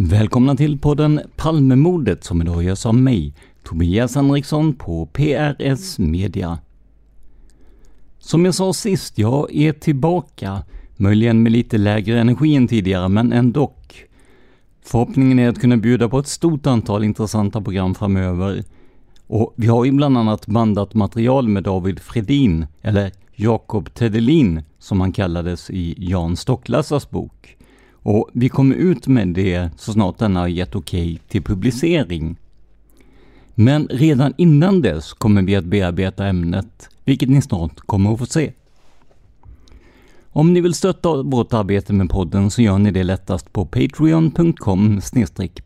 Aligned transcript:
Välkomna 0.00 0.56
till 0.56 0.78
podden 0.78 1.20
Palmemordet 1.36 2.24
som 2.24 2.42
idag 2.42 2.62
görs 2.62 2.86
av 2.86 2.94
mig, 2.94 3.34
Tobias 3.64 4.14
Henriksson 4.14 4.74
på 4.74 5.06
PRS 5.06 5.98
Media. 5.98 6.58
Som 8.18 8.44
jag 8.44 8.54
sa 8.54 8.72
sist, 8.72 9.18
jag 9.18 9.54
är 9.54 9.72
tillbaka. 9.72 10.62
Möjligen 10.96 11.42
med 11.42 11.52
lite 11.52 11.78
lägre 11.78 12.20
energi 12.20 12.54
än 12.54 12.68
tidigare, 12.68 13.08
men 13.08 13.32
ändå. 13.32 13.72
Förhoppningen 14.84 15.38
är 15.38 15.48
att 15.48 15.60
kunna 15.60 15.76
bjuda 15.76 16.08
på 16.08 16.18
ett 16.18 16.28
stort 16.28 16.66
antal 16.66 17.04
intressanta 17.04 17.60
program 17.60 17.94
framöver. 17.94 18.64
Och 19.26 19.54
vi 19.56 19.66
har 19.66 19.84
ju 19.84 19.92
bland 19.92 20.18
annat 20.18 20.46
bandat 20.46 20.94
material 20.94 21.48
med 21.48 21.62
David 21.62 22.00
Fredin, 22.00 22.66
eller 22.82 23.12
Jakob 23.34 23.94
Tedelin 23.94 24.62
som 24.78 25.00
han 25.00 25.12
kallades 25.12 25.70
i 25.70 25.94
Jan 25.98 26.36
Stocklassas 26.36 27.10
bok. 27.10 27.57
Och 28.02 28.30
vi 28.32 28.48
kommer 28.48 28.74
ut 28.74 29.06
med 29.06 29.28
det 29.28 29.70
så 29.76 29.92
snart 29.92 30.18
den 30.18 30.36
har 30.36 30.48
gett 30.48 30.74
okej 30.74 31.12
okay 31.12 31.18
till 31.28 31.42
publicering. 31.42 32.36
Men 33.54 33.86
redan 33.90 34.34
innan 34.36 34.82
dess 34.82 35.12
kommer 35.12 35.42
vi 35.42 35.56
att 35.56 35.64
bearbeta 35.64 36.26
ämnet, 36.26 36.88
vilket 37.04 37.28
ni 37.28 37.42
snart 37.42 37.80
kommer 37.80 38.12
att 38.12 38.18
få 38.18 38.26
se. 38.26 38.52
Om 40.30 40.52
ni 40.52 40.60
vill 40.60 40.74
stötta 40.74 41.22
vårt 41.22 41.52
arbete 41.52 41.92
med 41.92 42.10
podden 42.10 42.50
så 42.50 42.62
gör 42.62 42.78
ni 42.78 42.90
det 42.90 43.04
lättast 43.04 43.52
på 43.52 43.64
patreon.com 43.64 45.00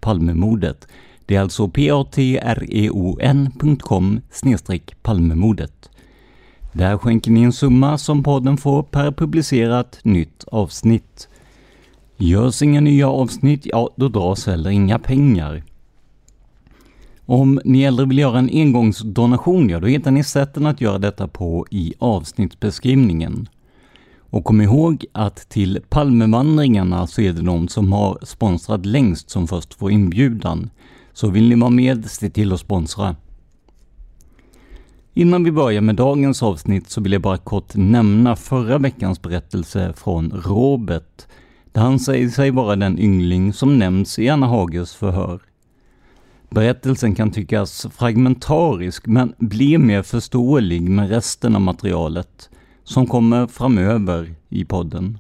palmemordet. 0.01 0.89
Det 1.27 1.37
är 1.37 1.41
alltså 1.41 1.69
p-a-t-r-e-o-n.com 1.69 2.21
palmemordet. 5.03 5.91
Där 6.73 6.99
skänker 6.99 7.31
ni 7.31 7.43
en 7.43 7.53
summa 7.53 7.99
som 7.99 8.23
podden 8.23 8.57
får 8.57 8.83
per 8.83 9.13
publicerat 9.13 10.01
nytt 10.03 10.45
avsnitt. 10.47 11.29
Görs 12.23 12.63
inga 12.63 12.81
nya 12.81 13.09
avsnitt, 13.09 13.67
ja 13.67 13.91
då 13.97 14.09
dras 14.09 14.47
heller 14.47 14.71
inga 14.71 14.99
pengar. 14.99 15.63
Om 17.27 17.61
ni 17.65 17.83
äldre 17.83 18.07
vill 18.07 18.19
göra 18.19 18.39
en 18.39 18.51
engångsdonation, 18.53 19.69
ja 19.69 19.81
då 19.81 19.87
hittar 19.87 20.11
ni 20.11 20.25
sätten 20.25 20.67
att 20.67 20.81
göra 20.81 20.99
detta 20.99 21.29
på 21.29 21.67
i 21.71 21.95
avsnittsbeskrivningen. 21.99 23.49
Och 24.19 24.45
kom 24.45 24.61
ihåg 24.61 25.05
att 25.13 25.49
till 25.49 25.81
Palmevandringarna 25.89 27.07
så 27.07 27.21
är 27.21 27.33
det 27.33 27.43
de 27.43 27.69
som 27.69 27.93
har 27.93 28.19
sponsrat 28.23 28.87
längst 28.87 29.31
som 29.31 29.49
först 29.49 29.75
får 29.75 29.91
inbjudan. 29.91 30.71
Så 31.13 31.31
vill 31.31 31.49
ni 31.49 31.55
vara 31.55 31.71
med, 31.71 32.11
se 32.11 32.31
till 32.31 32.53
att 32.53 32.61
sponsra. 32.61 33.17
Innan 35.15 35.45
vi 35.45 35.53
börjar 35.53 35.81
med 35.81 35.97
dagens 35.97 36.43
avsnitt 36.43 36.91
så 36.91 37.01
vill 37.01 37.13
jag 37.13 37.23
bara 37.23 37.39
kort 37.39 37.75
nämna 37.75 38.37
förra 38.37 38.79
veckans 38.79 39.23
berättelse 39.23 39.93
från 39.97 40.43
Robert, 40.45 41.27
där 41.73 41.83
han 41.83 41.99
säger 41.99 42.29
sig 42.29 42.51
vara 42.51 42.77
den 42.77 42.99
yngling 42.99 43.53
som 43.53 43.79
nämns 43.79 44.19
i 44.19 44.29
Anna 44.29 44.47
Hagers 44.47 44.95
förhör. 44.95 45.41
Berättelsen 46.51 47.15
kan 47.15 47.31
tyckas 47.31 47.87
fragmentarisk, 47.97 49.07
men 49.07 49.35
blir 49.39 49.79
mer 49.79 50.03
förståelig 50.03 50.91
med 50.91 51.09
resten 51.09 51.55
av 51.55 51.61
materialet, 51.61 52.51
som 52.85 53.07
kommer 53.07 53.47
framöver 53.47 54.35
i 54.49 54.65
podden. 54.65 55.19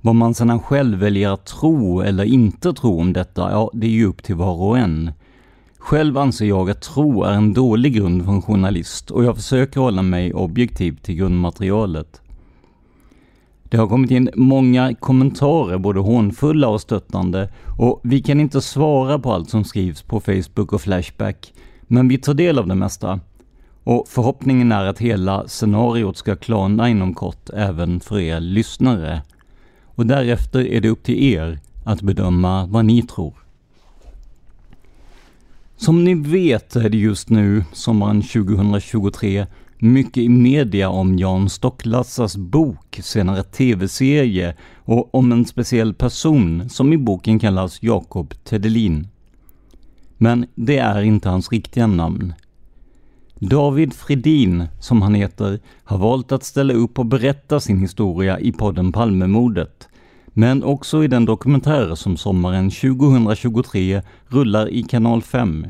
Vad 0.00 0.14
man 0.14 0.34
sedan 0.34 0.60
själv 0.60 0.98
väljer 0.98 1.30
att 1.30 1.46
tro 1.46 2.00
eller 2.00 2.24
inte 2.24 2.72
tro 2.72 3.00
om 3.00 3.12
detta, 3.12 3.50
ja, 3.50 3.70
det 3.74 3.86
är 3.86 3.90
ju 3.90 4.06
upp 4.06 4.22
till 4.22 4.34
var 4.34 4.60
och 4.60 4.78
en. 4.78 5.12
Själv 5.78 6.18
anser 6.18 6.46
jag 6.46 6.70
att 6.70 6.82
tro 6.82 7.22
är 7.22 7.32
en 7.32 7.52
dålig 7.52 7.94
grund 7.94 8.24
för 8.24 8.32
en 8.32 8.42
journalist 8.42 9.10
och 9.10 9.24
jag 9.24 9.36
försöker 9.36 9.80
hålla 9.80 10.02
mig 10.02 10.34
objektiv 10.34 10.96
till 11.02 11.14
grundmaterialet. 11.14 12.20
Det 13.70 13.76
har 13.76 13.86
kommit 13.86 14.10
in 14.10 14.30
många 14.34 14.94
kommentarer, 14.94 15.78
både 15.78 16.00
hånfulla 16.00 16.68
och 16.68 16.80
stöttande, 16.80 17.48
och 17.78 18.00
vi 18.02 18.22
kan 18.22 18.40
inte 18.40 18.60
svara 18.60 19.18
på 19.18 19.32
allt 19.32 19.50
som 19.50 19.64
skrivs 19.64 20.02
på 20.02 20.20
Facebook 20.20 20.72
och 20.72 20.80
Flashback, 20.80 21.52
men 21.82 22.08
vi 22.08 22.18
tar 22.18 22.34
del 22.34 22.58
av 22.58 22.66
det 22.66 22.74
mesta. 22.74 23.20
Och 23.84 24.08
förhoppningen 24.08 24.72
är 24.72 24.84
att 24.84 24.98
hela 24.98 25.48
scenariot 25.48 26.16
ska 26.16 26.36
klarna 26.36 26.88
inom 26.88 27.14
kort 27.14 27.50
även 27.50 28.00
för 28.00 28.18
er 28.18 28.40
lyssnare. 28.40 29.22
Och 29.84 30.06
därefter 30.06 30.66
är 30.66 30.80
det 30.80 30.88
upp 30.88 31.02
till 31.02 31.22
er 31.22 31.58
att 31.84 32.02
bedöma 32.02 32.66
vad 32.66 32.84
ni 32.84 33.02
tror. 33.02 33.34
Som 35.76 36.04
ni 36.04 36.14
vet 36.14 36.76
är 36.76 36.88
det 36.88 36.98
just 36.98 37.30
nu, 37.30 37.64
sommaren 37.72 38.22
2023, 38.22 39.46
mycket 39.82 40.16
i 40.16 40.28
media 40.28 40.88
om 40.88 41.18
Jan 41.18 41.48
Stocklassas 41.48 42.36
bok, 42.36 43.00
senare 43.02 43.42
tv-serie, 43.42 44.56
och 44.76 45.14
om 45.14 45.32
en 45.32 45.44
speciell 45.44 45.94
person 45.94 46.68
som 46.68 46.92
i 46.92 46.98
boken 46.98 47.38
kallas 47.38 47.82
Jakob 47.82 48.34
Tedelin. 48.44 49.08
Men 50.16 50.46
det 50.54 50.78
är 50.78 51.02
inte 51.02 51.28
hans 51.28 51.52
riktiga 51.52 51.86
namn. 51.86 52.34
David 53.38 53.92
Fredin, 53.94 54.66
som 54.80 55.02
han 55.02 55.14
heter, 55.14 55.60
har 55.84 55.98
valt 55.98 56.32
att 56.32 56.44
ställa 56.44 56.74
upp 56.74 56.98
och 56.98 57.06
berätta 57.06 57.60
sin 57.60 57.78
historia 57.78 58.40
i 58.40 58.52
podden 58.52 58.92
Palmemordet, 58.92 59.88
men 60.26 60.62
också 60.62 61.04
i 61.04 61.08
den 61.08 61.24
dokumentär 61.24 61.94
som 61.94 62.16
sommaren 62.16 62.70
2023 62.70 64.02
rullar 64.28 64.68
i 64.68 64.82
kanal 64.82 65.22
5. 65.22 65.66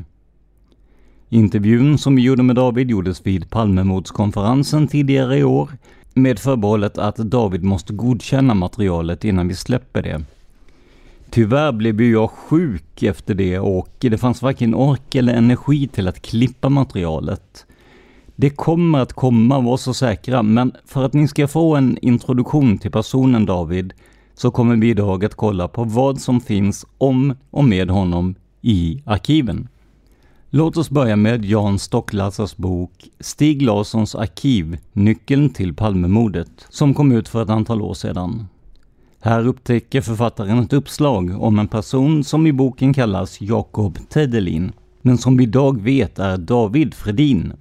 Intervjun 1.33 1.97
som 1.97 2.15
vi 2.15 2.21
gjorde 2.21 2.43
med 2.43 2.55
David 2.55 2.89
gjordes 2.89 3.25
vid 3.25 3.49
Palmemordskonferensen 3.49 4.87
tidigare 4.87 5.37
i 5.37 5.43
år 5.43 5.69
med 6.13 6.39
förbehållet 6.39 6.97
att 6.97 7.15
David 7.15 7.63
måste 7.63 7.93
godkänna 7.93 8.53
materialet 8.53 9.23
innan 9.23 9.47
vi 9.47 9.55
släpper 9.55 10.01
det. 10.01 10.23
Tyvärr 11.29 11.71
blev 11.71 12.01
ju 12.01 12.11
jag 12.11 12.31
sjuk 12.31 13.03
efter 13.03 13.33
det 13.33 13.59
och 13.59 13.95
det 13.99 14.17
fanns 14.17 14.41
varken 14.41 14.75
ork 14.75 15.15
eller 15.15 15.33
energi 15.33 15.87
till 15.87 16.07
att 16.07 16.21
klippa 16.21 16.69
materialet. 16.69 17.65
Det 18.35 18.49
kommer 18.49 18.99
att 18.99 19.13
komma, 19.13 19.59
var 19.59 19.77
så 19.77 19.93
säkra, 19.93 20.43
men 20.43 20.71
för 20.85 21.05
att 21.05 21.13
ni 21.13 21.27
ska 21.27 21.47
få 21.47 21.75
en 21.75 21.97
introduktion 22.01 22.77
till 22.77 22.91
personen 22.91 23.45
David 23.45 23.93
så 24.35 24.51
kommer 24.51 24.75
vi 24.75 24.89
idag 24.89 25.25
att 25.25 25.35
kolla 25.35 25.67
på 25.67 25.83
vad 25.83 26.21
som 26.21 26.41
finns 26.41 26.85
om 26.97 27.35
och 27.51 27.63
med 27.63 27.89
honom 27.89 28.35
i 28.61 29.01
arkiven. 29.05 29.67
Låt 30.53 30.77
oss 30.77 30.89
börja 30.89 31.15
med 31.15 31.45
Jan 31.45 31.79
Stocklassas 31.79 32.57
bok 32.57 33.09
Stig 33.19 33.61
Larssons 33.61 34.15
arkiv, 34.15 34.77
Nyckeln 34.93 35.49
till 35.49 35.73
Palmemordet, 35.73 36.67
som 36.69 36.93
kom 36.93 37.11
ut 37.11 37.29
för 37.29 37.43
ett 37.43 37.49
antal 37.49 37.81
år 37.81 37.93
sedan. 37.93 38.47
Här 39.19 39.47
upptäcker 39.47 40.01
författaren 40.01 40.59
ett 40.59 40.73
uppslag 40.73 41.41
om 41.41 41.59
en 41.59 41.67
person 41.67 42.23
som 42.23 42.47
i 42.47 42.53
boken 42.53 42.93
kallas 42.93 43.41
Jakob 43.41 44.09
Tedelin, 44.09 44.71
men 45.01 45.17
som 45.17 45.37
vi 45.37 45.43
idag 45.43 45.81
vet 45.81 46.19
är 46.19 46.37
David 46.37 46.93
Fredin. 46.93 47.53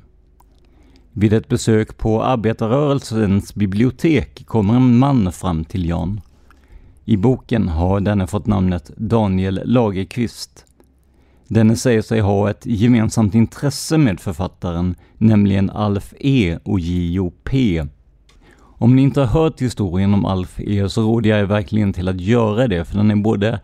Vid 1.12 1.32
ett 1.32 1.48
besök 1.48 1.98
på 1.98 2.22
arbetarrörelsens 2.22 3.54
bibliotek 3.54 4.46
kommer 4.46 4.74
en 4.74 4.98
man 4.98 5.32
fram 5.32 5.64
till 5.64 5.88
Jan. 5.88 6.20
I 7.04 7.16
boken 7.16 7.68
har 7.68 8.00
denne 8.00 8.26
fått 8.26 8.46
namnet 8.46 8.90
Daniel 8.96 9.60
Lagerqvist. 9.64 10.66
Denne 11.52 11.76
säger 11.76 12.02
sig 12.02 12.20
ha 12.20 12.50
ett 12.50 12.66
gemensamt 12.66 13.34
intresse 13.34 13.98
med 13.98 14.20
författaren, 14.20 14.94
nämligen 15.18 15.70
Alf 15.70 16.14
E 16.20 16.58
och 16.62 16.80
J.O.P. 16.80 17.84
Om 18.58 18.96
ni 18.96 19.02
inte 19.02 19.20
har 19.20 19.26
hört 19.26 19.60
historien 19.60 20.14
om 20.14 20.24
Alf 20.24 20.60
E 20.60 20.88
så 20.88 21.02
råder 21.02 21.30
jag 21.30 21.38
er 21.38 21.44
verkligen 21.44 21.92
till 21.92 22.08
att 22.08 22.20
göra 22.20 22.68
det, 22.68 22.84
för 22.84 22.96
den 22.96 23.10
är 23.10 23.16
både 23.16 23.60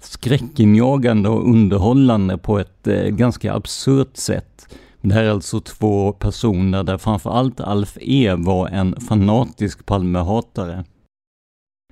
skräckinjagande 0.00 1.28
och 1.28 1.48
underhållande 1.48 2.38
på 2.38 2.58
ett 2.58 2.86
eh, 2.86 3.04
ganska 3.04 3.54
absurt 3.54 4.16
sätt. 4.16 4.74
Det 5.00 5.14
här 5.14 5.24
är 5.24 5.30
alltså 5.30 5.60
två 5.60 6.12
personer 6.12 6.82
där 6.82 6.98
framförallt 6.98 7.60
Alf 7.60 7.98
E 8.00 8.34
var 8.38 8.68
en 8.68 9.00
fanatisk 9.00 9.86
Palmehatare. 9.86 10.84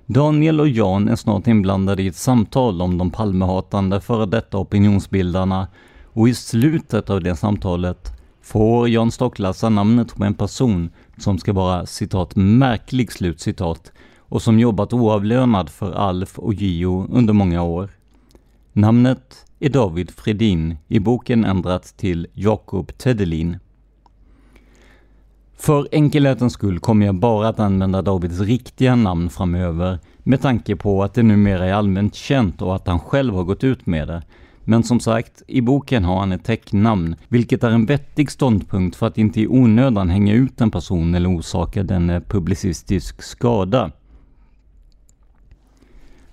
Daniel 0.05 0.59
och 0.59 0.69
Jan 0.69 1.07
är 1.07 1.15
snart 1.15 1.47
inblandade 1.47 2.03
i 2.03 2.07
ett 2.07 2.15
samtal 2.15 2.81
om 2.81 2.97
de 2.97 3.11
Palmehatande 3.11 4.01
före 4.01 4.25
detta 4.25 4.57
opinionsbildarna 4.57 5.67
och 6.05 6.29
i 6.29 6.33
slutet 6.33 7.09
av 7.09 7.23
det 7.23 7.35
samtalet 7.35 8.11
får 8.41 8.89
Jan 8.89 9.11
Stocklassa 9.11 9.69
namnet 9.69 10.15
på 10.15 10.23
en 10.23 10.33
person 10.33 10.89
som 11.17 11.37
ska 11.39 11.53
vara 11.53 11.85
citat 11.85 12.35
”märklig” 12.35 13.11
slutcitat 13.11 13.91
och 14.17 14.41
som 14.41 14.59
jobbat 14.59 14.93
oavlönad 14.93 15.69
för 15.69 15.91
Alf 15.91 16.39
och 16.39 16.53
Gio 16.53 17.07
under 17.11 17.33
många 17.33 17.63
år. 17.63 17.89
Namnet 18.73 19.45
är 19.59 19.69
David 19.69 20.11
Fredin, 20.11 20.77
i 20.87 20.99
boken 20.99 21.45
ändrat 21.45 21.83
till 21.97 22.27
Jakob 22.33 22.97
Tedelin. 22.97 23.57
För 25.57 25.87
enkelhetens 25.91 26.53
skull 26.53 26.79
kommer 26.79 27.05
jag 27.05 27.15
bara 27.15 27.47
att 27.47 27.59
använda 27.59 28.01
Davids 28.01 28.39
riktiga 28.39 28.95
namn 28.95 29.29
framöver, 29.29 29.99
med 30.23 30.41
tanke 30.41 30.75
på 30.75 31.03
att 31.03 31.13
det 31.13 31.23
numera 31.23 31.65
är 31.65 31.73
allmänt 31.73 32.15
känt 32.15 32.61
och 32.61 32.75
att 32.75 32.87
han 32.87 32.99
själv 32.99 33.33
har 33.35 33.43
gått 33.43 33.63
ut 33.63 33.85
med 33.85 34.07
det. 34.07 34.23
Men 34.63 34.83
som 34.83 34.99
sagt, 34.99 35.43
i 35.47 35.61
boken 35.61 36.03
har 36.03 36.19
han 36.19 36.31
ett 36.31 36.43
täcknamn, 36.43 37.15
vilket 37.27 37.63
är 37.63 37.71
en 37.71 37.85
vettig 37.85 38.31
ståndpunkt 38.31 38.95
för 38.95 39.07
att 39.07 39.17
inte 39.17 39.41
i 39.41 39.47
onödan 39.47 40.09
hänga 40.09 40.33
ut 40.33 40.61
en 40.61 40.71
person 40.71 41.15
eller 41.15 41.37
orsaka 41.37 41.83
den 41.83 42.09
eh, 42.09 42.19
publicistisk 42.19 43.23
skada. 43.23 43.91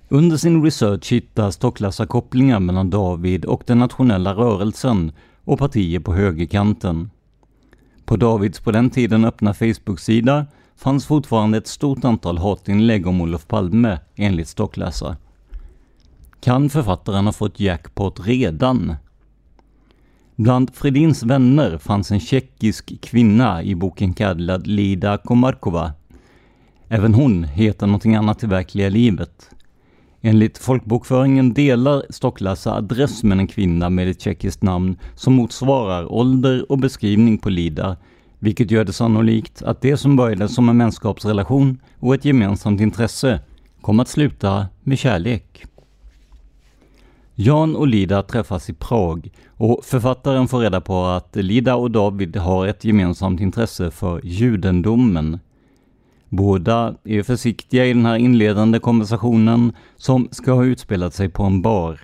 Under 0.08 0.36
sin 0.36 0.64
research 0.64 1.12
hittas 1.12 1.54
Stocklassa 1.54 2.06
kopplingar 2.06 2.60
mellan 2.60 2.90
David 2.90 3.44
och 3.44 3.62
den 3.66 3.78
nationella 3.78 4.34
rörelsen 4.34 5.12
och 5.44 5.58
partier 5.58 6.00
på 6.00 6.14
högerkanten. 6.14 7.10
På 8.10 8.16
Davids 8.16 8.60
på 8.60 8.70
den 8.70 8.90
tiden 8.90 9.24
öppna 9.24 9.54
Facebook-sida 9.54 10.46
fanns 10.76 11.06
fortfarande 11.06 11.58
ett 11.58 11.66
stort 11.66 12.04
antal 12.04 12.38
hatinlägg 12.38 13.06
om 13.06 13.20
Olof 13.20 13.46
Palme, 13.46 13.98
enligt 14.16 14.48
stockläsare. 14.48 15.16
Kan 16.40 16.70
författaren 16.70 17.26
ha 17.26 17.32
fått 17.32 17.60
jackpot 17.60 18.26
redan? 18.26 18.94
Bland 20.36 20.74
Fredins 20.74 21.22
vänner 21.22 21.78
fanns 21.78 22.10
en 22.10 22.20
tjeckisk 22.20 23.00
kvinna 23.00 23.62
i 23.62 23.74
boken 23.74 24.12
kallad 24.12 24.66
Lida 24.66 25.18
Komarkova. 25.18 25.92
Även 26.88 27.14
hon 27.14 27.44
heter 27.44 27.86
någonting 27.86 28.14
annat 28.14 28.44
i 28.44 28.46
verkliga 28.46 28.88
livet. 28.88 29.50
Enligt 30.22 30.58
folkbokföringen 30.58 31.54
delar 31.54 32.02
Stocklassa 32.10 32.74
adress 32.74 33.22
med 33.22 33.38
en 33.38 33.46
kvinna 33.46 33.90
med 33.90 34.08
ett 34.08 34.20
tjeckiskt 34.20 34.62
namn 34.62 34.96
som 35.14 35.32
motsvarar 35.32 36.12
ålder 36.12 36.72
och 36.72 36.78
beskrivning 36.78 37.38
på 37.38 37.50
Lida, 37.50 37.96
vilket 38.38 38.70
gör 38.70 38.84
det 38.84 38.92
sannolikt 38.92 39.62
att 39.62 39.80
det 39.80 39.96
som 39.96 40.16
började 40.16 40.48
som 40.48 40.68
en 40.68 40.78
vänskapsrelation 40.78 41.78
och 41.98 42.14
ett 42.14 42.24
gemensamt 42.24 42.80
intresse 42.80 43.40
kom 43.80 44.00
att 44.00 44.08
sluta 44.08 44.66
med 44.82 44.98
kärlek. 44.98 45.64
Jan 47.34 47.76
och 47.76 47.88
Lida 47.88 48.22
träffas 48.22 48.70
i 48.70 48.72
Prag 48.72 49.30
och 49.48 49.80
författaren 49.84 50.48
får 50.48 50.60
reda 50.60 50.80
på 50.80 51.04
att 51.04 51.36
Lida 51.36 51.76
och 51.76 51.90
David 51.90 52.36
har 52.36 52.66
ett 52.66 52.84
gemensamt 52.84 53.40
intresse 53.40 53.90
för 53.90 54.20
judendomen. 54.24 55.38
Båda 56.32 56.94
är 57.04 57.22
försiktiga 57.22 57.86
i 57.86 57.92
den 57.92 58.06
här 58.06 58.16
inledande 58.16 58.78
konversationen 58.78 59.72
som 59.96 60.28
ska 60.30 60.52
ha 60.52 60.64
utspelat 60.64 61.14
sig 61.14 61.28
på 61.28 61.42
en 61.42 61.62
bar. 61.62 62.00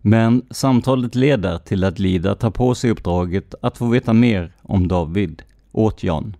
Men 0.00 0.42
samtalet 0.50 1.14
leder 1.14 1.58
till 1.58 1.84
att 1.84 1.98
Lida 1.98 2.34
tar 2.34 2.50
på 2.50 2.74
sig 2.74 2.90
uppdraget 2.90 3.54
att 3.62 3.78
få 3.78 3.86
veta 3.86 4.12
mer 4.12 4.52
om 4.62 4.88
David 4.88 5.42
åt 5.72 6.02
Jan. 6.02 6.36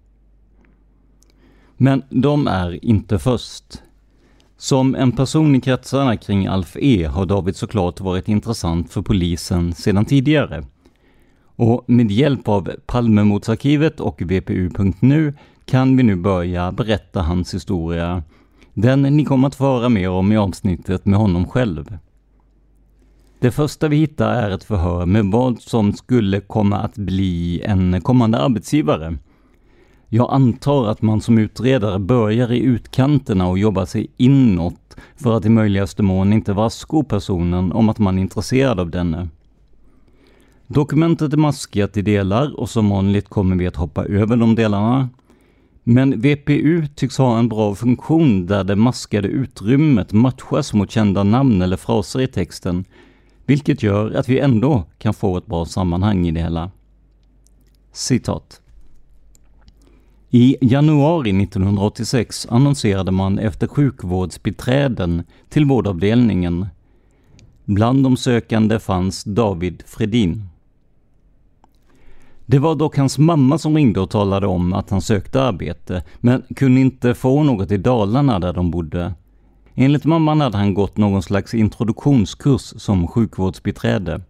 Men 1.77 2.03
de 2.11 2.47
är 2.47 2.85
inte 2.85 3.19
först. 3.19 3.65
Som 4.57 4.95
en 4.95 5.13
person 5.13 5.57
i 5.57 5.61
kretsarna 5.61 6.17
kring 6.17 6.47
Alf 6.47 6.77
E 6.81 7.05
har 7.05 7.27
David 7.27 7.57
såklart 7.57 8.01
varit 8.01 8.29
intressant 8.29 8.93
för 8.93 9.03
polisen 9.03 9.75
sedan 9.75 10.05
tidigare. 10.05 10.65
Och 11.57 11.85
med 11.87 12.11
hjälp 12.11 12.49
av 12.49 12.71
Palmemordsarkivet 12.87 14.01
och 14.01 14.23
VPU.nu 14.23 15.35
kan 15.67 15.97
vi 15.97 16.03
nu 16.03 16.17
börja 16.17 16.73
berätta 16.73 17.23
hans 17.23 17.55
historia. 17.55 18.23
Den 18.75 19.03
ni 19.03 19.25
kommer 19.25 19.49
att 19.49 19.55
få 19.55 19.65
höra 19.65 19.89
mer 19.89 20.11
om 20.11 20.33
i 20.33 20.37
avsnittet 20.37 21.07
med 21.07 21.19
honom 21.19 21.49
själv. 21.49 21.99
Det 23.39 23.51
första 23.51 23.89
vi 23.89 23.97
hittar 23.97 24.35
är 24.35 24.51
ett 24.51 24.65
förhör 24.65 25.07
med 25.07 25.25
vad 25.25 25.61
som 25.61 25.93
skulle 25.93 26.41
komma 26.41 26.79
att 26.79 26.95
bli 26.95 27.63
en 27.63 28.01
kommande 28.01 28.39
arbetsgivare. 28.39 29.19
Jag 30.09 30.33
antar 30.33 30.87
att 30.89 31.03
man 31.03 31.21
som 31.21 31.39
utredare 31.39 31.99
börjar 31.99 32.53
i 32.53 32.59
utkanterna 32.59 33.49
och 33.49 33.59
jobbar 33.59 33.87
sig 33.87 34.07
inåt 34.17 34.97
för 35.17 35.37
att 35.37 35.45
i 35.45 35.49
möjligaste 35.49 36.03
mån 36.03 36.33
inte 36.33 36.53
varsko 36.53 37.03
personen 37.03 37.73
om 37.73 37.89
att 37.89 37.99
man 37.99 38.19
är 38.19 38.23
intresserad 38.23 38.81
av 38.81 38.91
denne. 38.91 39.29
Dokumentet 40.67 41.33
är 41.33 41.37
maskat 41.37 41.97
i 41.97 42.03
delar 42.03 42.61
och 42.61 42.71
som 42.71 42.91
vanligt 42.91 43.29
kommer 43.29 43.57
vi 43.57 43.67
att 43.67 43.77
hoppa 43.77 44.05
över 44.05 44.37
de 44.37 44.55
delarna. 44.55 45.09
Men 45.85 46.21
VPU 46.21 46.87
tycks 46.95 47.19
ha 47.19 47.39
en 47.39 47.49
bra 47.49 47.75
funktion 47.75 48.47
där 48.47 48.65
det 48.65 48.77
maskade 48.77 49.29
utrymmet 49.29 50.13
matchas 50.13 50.75
mot 50.75 50.91
kända 50.91 51.23
namn 51.23 51.63
eller 51.63 51.77
fraser 51.77 52.21
i 52.21 52.27
texten, 52.27 52.85
vilket 53.47 53.83
gör 53.83 54.15
att 54.15 54.29
vi 54.29 54.39
ändå 54.39 54.85
kan 54.99 55.15
få 55.15 55.37
ett 55.37 55.47
bra 55.47 55.65
sammanhang 55.65 56.27
i 56.27 56.31
det 56.31 56.41
hela. 56.41 56.71
Citat. 57.93 58.61
I 60.31 60.57
januari 60.61 61.43
1986 61.43 62.47
annonserade 62.51 63.13
man 63.13 63.39
efter 63.39 63.67
sjukvårdsbiträden 63.67 65.23
till 65.49 65.65
vårdavdelningen. 65.65 66.67
Bland 67.65 68.05
de 68.05 68.17
sökande 68.17 68.79
fanns 68.79 69.25
David 69.25 69.83
Fredin. 69.87 70.43
Det 72.47 72.59
var 72.59 72.75
dock 72.75 72.97
hans 72.97 73.19
mamma 73.19 73.59
som 73.59 73.77
ringde 73.77 74.01
och 74.01 74.11
talade 74.11 74.47
om 74.47 74.73
att 74.73 74.91
han 74.91 75.03
sökte 75.03 75.43
arbete, 75.43 76.03
men 76.21 76.43
kunde 76.57 76.81
inte 76.81 77.15
få 77.15 77.43
något 77.43 77.71
i 77.71 77.77
Dalarna 77.77 78.39
där 78.39 78.53
de 78.53 78.71
bodde. 78.71 79.15
Enligt 79.75 80.05
mamman 80.05 80.41
hade 80.41 80.57
han 80.57 80.75
gått 80.75 80.97
någon 80.97 81.23
slags 81.23 81.55
introduktionskurs 81.55 82.61
som 82.77 83.09
sjukvårdsbiträde. 83.09 84.21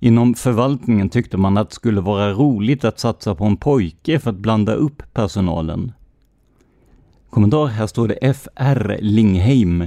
Inom 0.00 0.34
förvaltningen 0.34 1.08
tyckte 1.08 1.36
man 1.36 1.56
att 1.56 1.68
det 1.68 1.74
skulle 1.74 2.00
vara 2.00 2.32
roligt 2.32 2.84
att 2.84 3.00
satsa 3.00 3.34
på 3.34 3.44
en 3.44 3.56
pojke 3.56 4.18
för 4.18 4.30
att 4.30 4.36
blanda 4.36 4.74
upp 4.74 5.02
personalen. 5.14 5.92
Kommentar, 7.30 7.66
här 7.66 7.86
står 7.86 8.08
det 8.08 8.34
FR 8.34 8.96
Lingheim. 9.00 9.78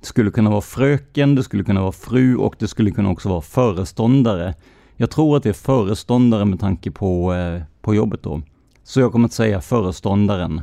Det 0.00 0.06
skulle 0.06 0.30
kunna 0.30 0.50
vara 0.50 0.60
fröken, 0.60 1.34
det 1.34 1.42
skulle 1.42 1.64
kunna 1.64 1.80
vara 1.80 1.92
fru 1.92 2.36
och 2.36 2.54
det 2.58 2.68
skulle 2.68 2.90
kunna 2.90 3.10
också 3.10 3.28
vara 3.28 3.40
föreståndare. 3.40 4.54
Jag 5.00 5.10
tror 5.10 5.36
att 5.36 5.42
det 5.42 5.48
är 5.48 5.52
föreståndare 5.52 6.44
med 6.44 6.60
tanke 6.60 6.90
på, 6.90 7.34
eh, 7.34 7.62
på 7.80 7.94
jobbet 7.94 8.22
då. 8.22 8.42
Så 8.82 9.00
jag 9.00 9.12
kommer 9.12 9.26
att 9.26 9.32
säga 9.32 9.60
föreståndaren. 9.60 10.62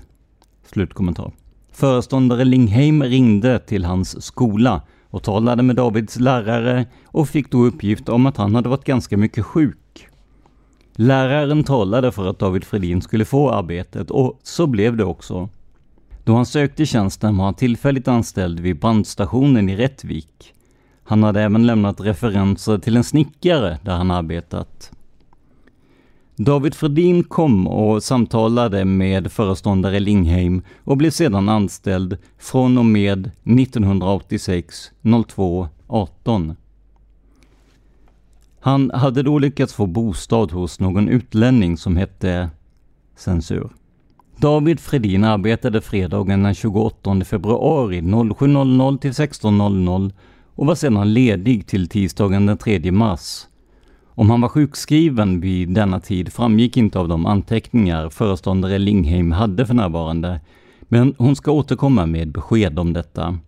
Slutkommentar. 0.66 1.32
Föreståndare 1.72 2.46
Lingheim 2.46 3.04
ringde 3.04 3.60
till 3.60 3.86
hans 3.86 4.26
skola 4.26 4.82
och 5.10 5.24
talade 5.24 5.64
med 5.64 5.76
Davids 5.76 6.20
lärare 6.20 6.86
och 7.06 7.30
fick 7.30 7.52
då 7.52 7.66
uppgift 7.66 8.10
om 8.10 8.26
att 8.26 8.38
han 8.38 8.56
hade 8.56 8.70
varit 8.70 8.84
ganska 8.84 9.18
mycket 9.18 9.46
sjuk. 9.46 10.08
Läraren 10.96 11.64
talade 11.64 12.12
för 12.12 12.30
att 12.30 12.40
David 12.40 12.64
Fredin 12.64 13.02
skulle 13.02 13.26
få 13.26 13.52
arbetet 13.52 14.12
och 14.12 14.40
så 14.44 14.68
blev 14.68 14.98
det 14.98 15.06
också. 15.06 15.50
Då 16.24 16.36
han 16.36 16.46
sökte 16.46 16.86
tjänsten 16.86 17.38
var 17.38 17.46
han 17.46 17.54
tillfälligt 17.54 18.08
anställd 18.08 18.60
vid 18.60 18.80
brandstationen 18.80 19.70
i 19.70 19.76
Rättvik. 19.76 20.54
Han 21.08 21.24
hade 21.24 21.42
även 21.42 21.66
lämnat 21.66 22.02
referenser 22.02 22.78
till 22.78 22.98
en 22.98 23.04
snickare 23.04 23.80
där 23.84 23.96
han 23.96 24.12
arbetat. 24.12 24.92
David 26.36 26.76
Fredin 26.76 27.24
kom 27.24 27.68
och 27.68 28.04
samtalade 28.04 28.86
med 28.86 29.32
föreståndare 29.32 30.00
Lingheim 30.00 30.62
och 30.84 30.98
blev 30.98 31.12
sedan 31.12 31.50
anställd 31.50 32.18
från 32.38 32.78
och 32.78 32.86
med 32.86 33.32
1986 33.44 34.92
02 35.28 35.68
18. 35.88 36.56
Han 38.60 38.92
hade 38.92 39.24
då 39.24 39.40
lyckats 39.40 39.74
få 39.74 39.86
bostad 39.86 40.52
hos 40.52 40.80
någon 40.80 41.10
utlänning 41.10 41.78
som 41.78 41.98
hette 41.98 42.50
Censur. 43.16 43.70
David 44.38 44.80
Fredin 44.80 45.24
arbetade 45.24 45.82
fredagen 45.82 46.44
den 46.44 46.56
28 46.56 47.26
februari 47.26 48.02
07.00 48.02 48.98
till 48.98 49.12
16.00 49.12 50.12
och 50.58 50.66
var 50.66 50.76
sedan 50.76 51.14
ledig 51.14 51.68
till 51.68 51.88
tisdagen 51.88 52.46
den 52.46 52.58
3 52.58 52.92
mars. 52.92 53.48
Om 54.06 54.30
han 54.30 54.42
var 54.42 54.50
sjukskriven 54.50 55.42
vid 55.42 55.70
denna 55.70 56.00
tid 56.00 56.34
framgick 56.34 56.78
inte 56.78 57.00
av 57.00 57.08
de 57.08 57.26
anteckningar 57.26 58.10
föreståndare 58.10 58.78
Lingheim 58.78 59.32
hade 59.32 59.66
för 59.66 59.74
närvarande, 59.74 60.42
men 60.82 61.16
hon 61.18 61.36
ska 61.36 61.52
återkomma 61.52 62.06
med 62.06 62.32
besked 62.32 62.80
om 62.80 62.94
detta. 62.94 63.40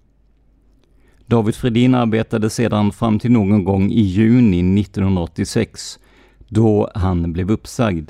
David 1.25 1.55
Fredin 1.55 1.95
arbetade 1.95 2.49
sedan 2.49 2.91
fram 2.91 3.19
till 3.19 3.31
någon 3.31 3.63
gång 3.63 3.91
i 3.91 4.01
juni 4.01 4.81
1986, 4.81 5.99
då 6.47 6.91
han 6.95 7.33
blev 7.33 7.51
uppsagd. 7.51 8.09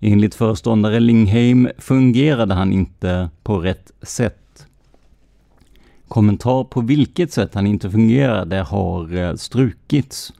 Enligt 0.00 0.34
föreståndare 0.34 1.00
Lingheim 1.00 1.68
fungerade 1.78 2.54
han 2.54 2.72
inte 2.72 3.30
på 3.42 3.58
rätt 3.58 3.92
sätt. 4.02 4.41
Kommentar 6.12 6.64
på 6.64 6.80
vilket 6.80 7.32
sätt 7.32 7.54
han 7.54 7.66
inte 7.66 7.90
fungerade 7.90 8.56
har 8.56 9.16
eh, 9.16 9.34
strukits, 9.34 10.32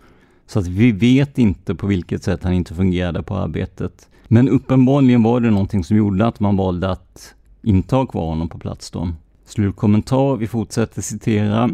så 0.46 0.58
att 0.58 0.66
vi 0.66 0.92
vet 0.92 1.38
inte 1.38 1.74
på 1.74 1.86
vilket 1.86 2.22
sätt 2.22 2.44
han 2.44 2.52
inte 2.52 2.74
fungerade 2.74 3.22
på 3.22 3.36
arbetet. 3.36 4.08
Men 4.28 4.48
uppenbarligen 4.48 5.22
var 5.22 5.40
det 5.40 5.50
någonting 5.50 5.84
som 5.84 5.96
gjorde 5.96 6.26
att 6.26 6.40
man 6.40 6.56
valde 6.56 6.90
att 6.90 7.34
inte 7.62 7.96
ha 7.96 8.06
kvar 8.06 8.26
honom 8.26 8.48
på 8.48 8.58
plats 8.58 8.90
då. 8.90 9.08
Slutkommentar, 9.44 10.36
vi 10.36 10.46
fortsätter 10.46 11.02
citera. 11.02 11.70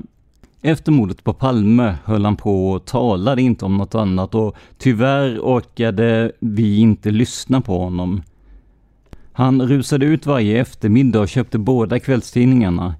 Efter 0.62 0.92
mordet 0.92 1.24
på 1.24 1.32
Palme 1.32 1.94
höll 2.04 2.24
han 2.24 2.36
på 2.36 2.70
och 2.70 2.84
talade 2.84 3.42
inte 3.42 3.64
om 3.64 3.76
något 3.76 3.94
annat 3.94 4.34
och 4.34 4.56
tyvärr 4.76 5.38
orkade 5.38 6.32
vi 6.40 6.78
inte 6.78 7.10
lyssna 7.10 7.60
på 7.60 7.78
honom. 7.78 8.22
Han 9.32 9.62
rusade 9.62 10.06
ut 10.06 10.26
varje 10.26 10.60
eftermiddag 10.60 11.20
och 11.20 11.28
köpte 11.28 11.58
båda 11.58 12.00
kvällstidningarna. 12.00 12.94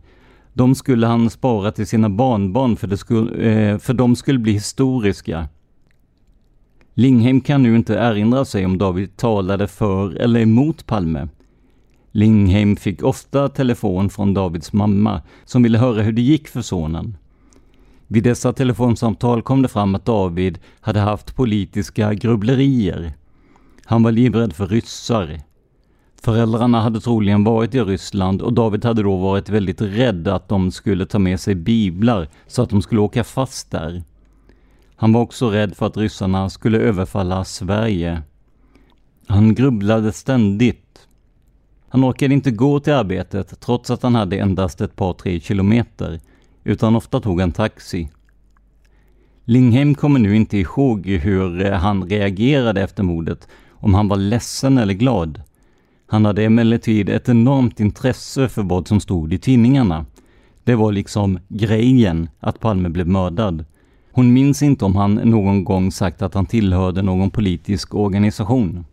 De 0.58 0.74
skulle 0.74 1.06
han 1.06 1.30
spara 1.30 1.72
till 1.72 1.86
sina 1.86 2.08
barnbarn 2.08 2.76
för, 2.76 2.86
det 2.86 2.96
skulle, 2.96 3.50
eh, 3.50 3.78
för 3.78 3.94
de 3.94 4.16
skulle 4.16 4.38
bli 4.38 4.52
historiska. 4.52 5.48
Lingheim 6.94 7.40
kan 7.40 7.62
nu 7.62 7.76
inte 7.76 7.94
erinra 7.94 8.44
sig 8.44 8.66
om 8.66 8.78
David 8.78 9.16
talade 9.16 9.68
för 9.68 10.14
eller 10.14 10.40
emot 10.40 10.86
Palme. 10.86 11.28
Lingheim 12.12 12.76
fick 12.76 13.02
ofta 13.02 13.48
telefon 13.48 14.10
från 14.10 14.34
Davids 14.34 14.72
mamma 14.72 15.22
som 15.44 15.62
ville 15.62 15.78
höra 15.78 16.02
hur 16.02 16.12
det 16.12 16.22
gick 16.22 16.48
för 16.48 16.62
sonen. 16.62 17.16
Vid 18.06 18.24
dessa 18.24 18.52
telefonsamtal 18.52 19.42
kom 19.42 19.62
det 19.62 19.68
fram 19.68 19.94
att 19.94 20.04
David 20.04 20.58
hade 20.80 21.00
haft 21.00 21.36
politiska 21.36 22.14
grubblerier. 22.14 23.12
Han 23.84 24.02
var 24.02 24.12
livrädd 24.12 24.52
för 24.52 24.66
ryssar. 24.66 25.48
Föräldrarna 26.22 26.80
hade 26.80 27.00
troligen 27.00 27.44
varit 27.44 27.75
i 27.75 27.80
Ryssland 27.80 28.42
och 28.42 28.52
David 28.52 28.84
hade 28.84 29.02
då 29.02 29.16
varit 29.16 29.48
väldigt 29.48 29.80
rädd 29.80 30.28
att 30.28 30.48
de 30.48 30.70
skulle 30.70 31.06
ta 31.06 31.18
med 31.18 31.40
sig 31.40 31.54
biblar 31.54 32.28
så 32.46 32.62
att 32.62 32.70
de 32.70 32.82
skulle 32.82 33.00
åka 33.00 33.25
fast 33.25 33.70
där. 33.70 34.02
Han 34.96 35.12
var 35.12 35.20
också 35.20 35.50
rädd 35.50 35.76
för 35.76 35.87
att 35.87 35.96
ryssarna 35.96 36.50
skulle 36.50 36.78
överfalla 36.78 37.44
Sverige. 37.44 38.22
Han 39.26 39.54
grubblade 39.54 40.12
ständigt. 40.12 41.08
Han 41.88 42.04
orkade 42.04 42.34
inte 42.34 42.50
gå 42.50 42.80
till 42.80 42.92
arbetet 42.92 43.60
trots 43.60 43.90
att 43.90 44.02
han 44.02 44.14
hade 44.14 44.38
endast 44.38 44.80
ett 44.80 44.96
par 44.96 45.12
tre 45.12 45.40
kilometer 45.40 46.20
utan 46.64 46.96
ofta 46.96 47.20
tog 47.20 47.40
han 47.40 47.52
taxi. 47.52 48.10
Lingheim 49.44 49.94
kommer 49.94 50.20
nu 50.20 50.37
inte 50.37 50.58
ihåg 50.58 51.06
hur 51.06 51.70
han 51.70 52.04
reagerade 52.08 52.82
efter 52.82 53.02
mordet, 53.02 53.48
om 53.70 53.94
han 53.94 54.08
var 54.08 54.16
ledsen 54.16 54.78
eller 54.78 54.94
glad. 54.94 55.42
Han 56.10 56.24
hade 56.24 56.44
emellertid 56.44 57.08
ett 57.08 57.28
enormt 57.28 57.80
intresse 57.80 58.48
för 58.48 58.62
vad 58.62 58.88
som 58.88 59.00
stod 59.00 59.32
i 59.32 59.38
tidningarna. 59.38 60.06
Det 60.64 60.74
var 60.74 60.92
liksom 60.92 61.38
grejen 61.48 62.28
att 62.40 62.60
Palme 62.60 62.88
blev 62.88 63.08
mördad. 63.08 63.64
Hon 64.12 64.32
minns 64.32 64.62
inte 64.62 64.84
om 64.84 64.96
han 64.96 65.14
någon 65.14 65.64
gång 65.64 65.92
sagt 65.92 66.22
att 66.22 66.34
han 66.34 66.46
tillhörde 66.46 67.02
någon 67.02 67.30
politisk 67.30 67.94
organisation. 67.94 68.84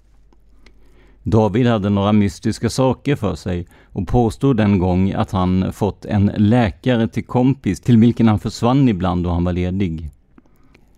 David 1.24 1.68
hade 1.68 1.90
några 1.90 2.14
mystiska 2.14 2.70
saker 2.70 3.16
för 3.16 3.36
sig 3.36 3.68
och 3.84 4.08
påstod 4.08 4.60
en 4.60 4.80
gång 4.80 5.12
att 5.12 5.32
han 5.32 5.74
fått 5.74 6.06
en 6.06 6.32
läkare 6.38 7.08
till 7.08 7.26
kompis 7.26 7.82
till 7.82 7.98
vilken 7.98 8.28
han 8.28 8.40
försvann 8.40 8.90
ibland 8.90 9.24
då 9.24 9.30
han 9.30 9.44
var 9.44 9.54
ledig. 9.54 10.10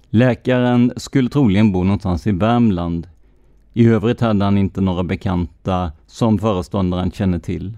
Läkaren 0.09 0.91
skulle 0.97 1.29
troligen 1.29 1.71
bo 1.71 1.83
någonstans 1.83 2.27
i 2.27 2.31
Värmland. 2.31 3.07
I 3.74 3.88
övrigt 3.88 4.21
hade 4.21 4.45
han 4.45 4.57
inte 4.57 4.81
några 4.81 5.03
bekanta 5.03 5.91
som 6.08 6.40
föreståndaren 6.40 7.12
känner 7.12 7.40
till. 7.40 7.78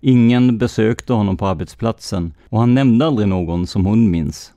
Ingen 0.00 0.58
besökte 0.58 1.12
honom 1.12 1.36
på 1.36 1.46
arbetsplatsen 1.46 2.32
och 2.48 2.60
han 2.60 2.74
nämnde 2.74 3.06
aldrig 3.06 3.28
någon 3.28 3.66
som 3.66 3.86
hon 3.86 4.10
minns. 4.10 4.52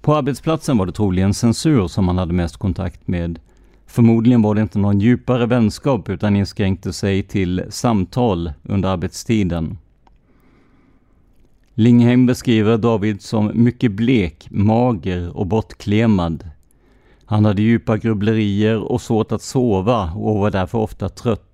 På 0.00 0.16
arbetsplatsen 0.16 0.78
var 0.78 0.86
det 0.86 0.92
troligen 0.92 1.34
censur 1.34 1.88
som 1.88 2.08
han 2.08 2.18
hade 2.18 2.32
mest 2.32 2.56
kontakt 2.56 3.08
med 3.08 3.38
Förmodligen 3.86 4.42
var 4.42 4.54
det 4.54 4.60
inte 4.60 4.78
någon 4.78 5.00
djupare 5.00 5.46
vänskap 5.46 6.08
utan 6.08 6.36
inskränkte 6.36 6.92
sig 6.92 7.22
till 7.22 7.64
samtal 7.68 8.52
under 8.62 8.88
arbetstiden. 8.88 9.78
Lingheim 11.74 12.26
beskriver 12.26 12.78
David 12.78 13.22
som 13.22 13.50
mycket 13.54 13.92
blek, 13.92 14.46
mager 14.50 15.36
och 15.36 15.46
bortklemad. 15.46 16.50
Han 17.24 17.44
hade 17.44 17.62
djupa 17.62 17.96
grubblerier 17.96 18.78
och 18.78 19.00
svårt 19.00 19.32
att 19.32 19.42
sova 19.42 20.12
och 20.12 20.38
var 20.38 20.50
därför 20.50 20.78
ofta 20.78 21.08
trött. 21.08 21.49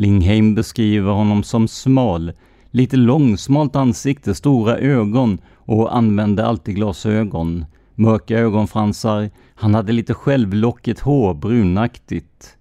Lingheim 0.00 0.54
beskriver 0.54 1.12
honom 1.12 1.42
som 1.42 1.68
smal, 1.68 2.32
lite 2.70 2.96
långsmalt 2.96 3.76
ansikte, 3.76 4.34
stora 4.34 4.78
ögon 4.78 5.38
och 5.54 5.96
använde 5.96 6.46
alltid 6.46 6.74
glasögon 6.74 7.64
mörka 7.94 8.38
ögonfransar, 8.38 9.30
han 9.54 9.74
hade 9.74 9.92
lite 9.92 10.14
självlockigt 10.14 11.00
hår, 11.00 11.34
brunaktigt. 11.34 12.56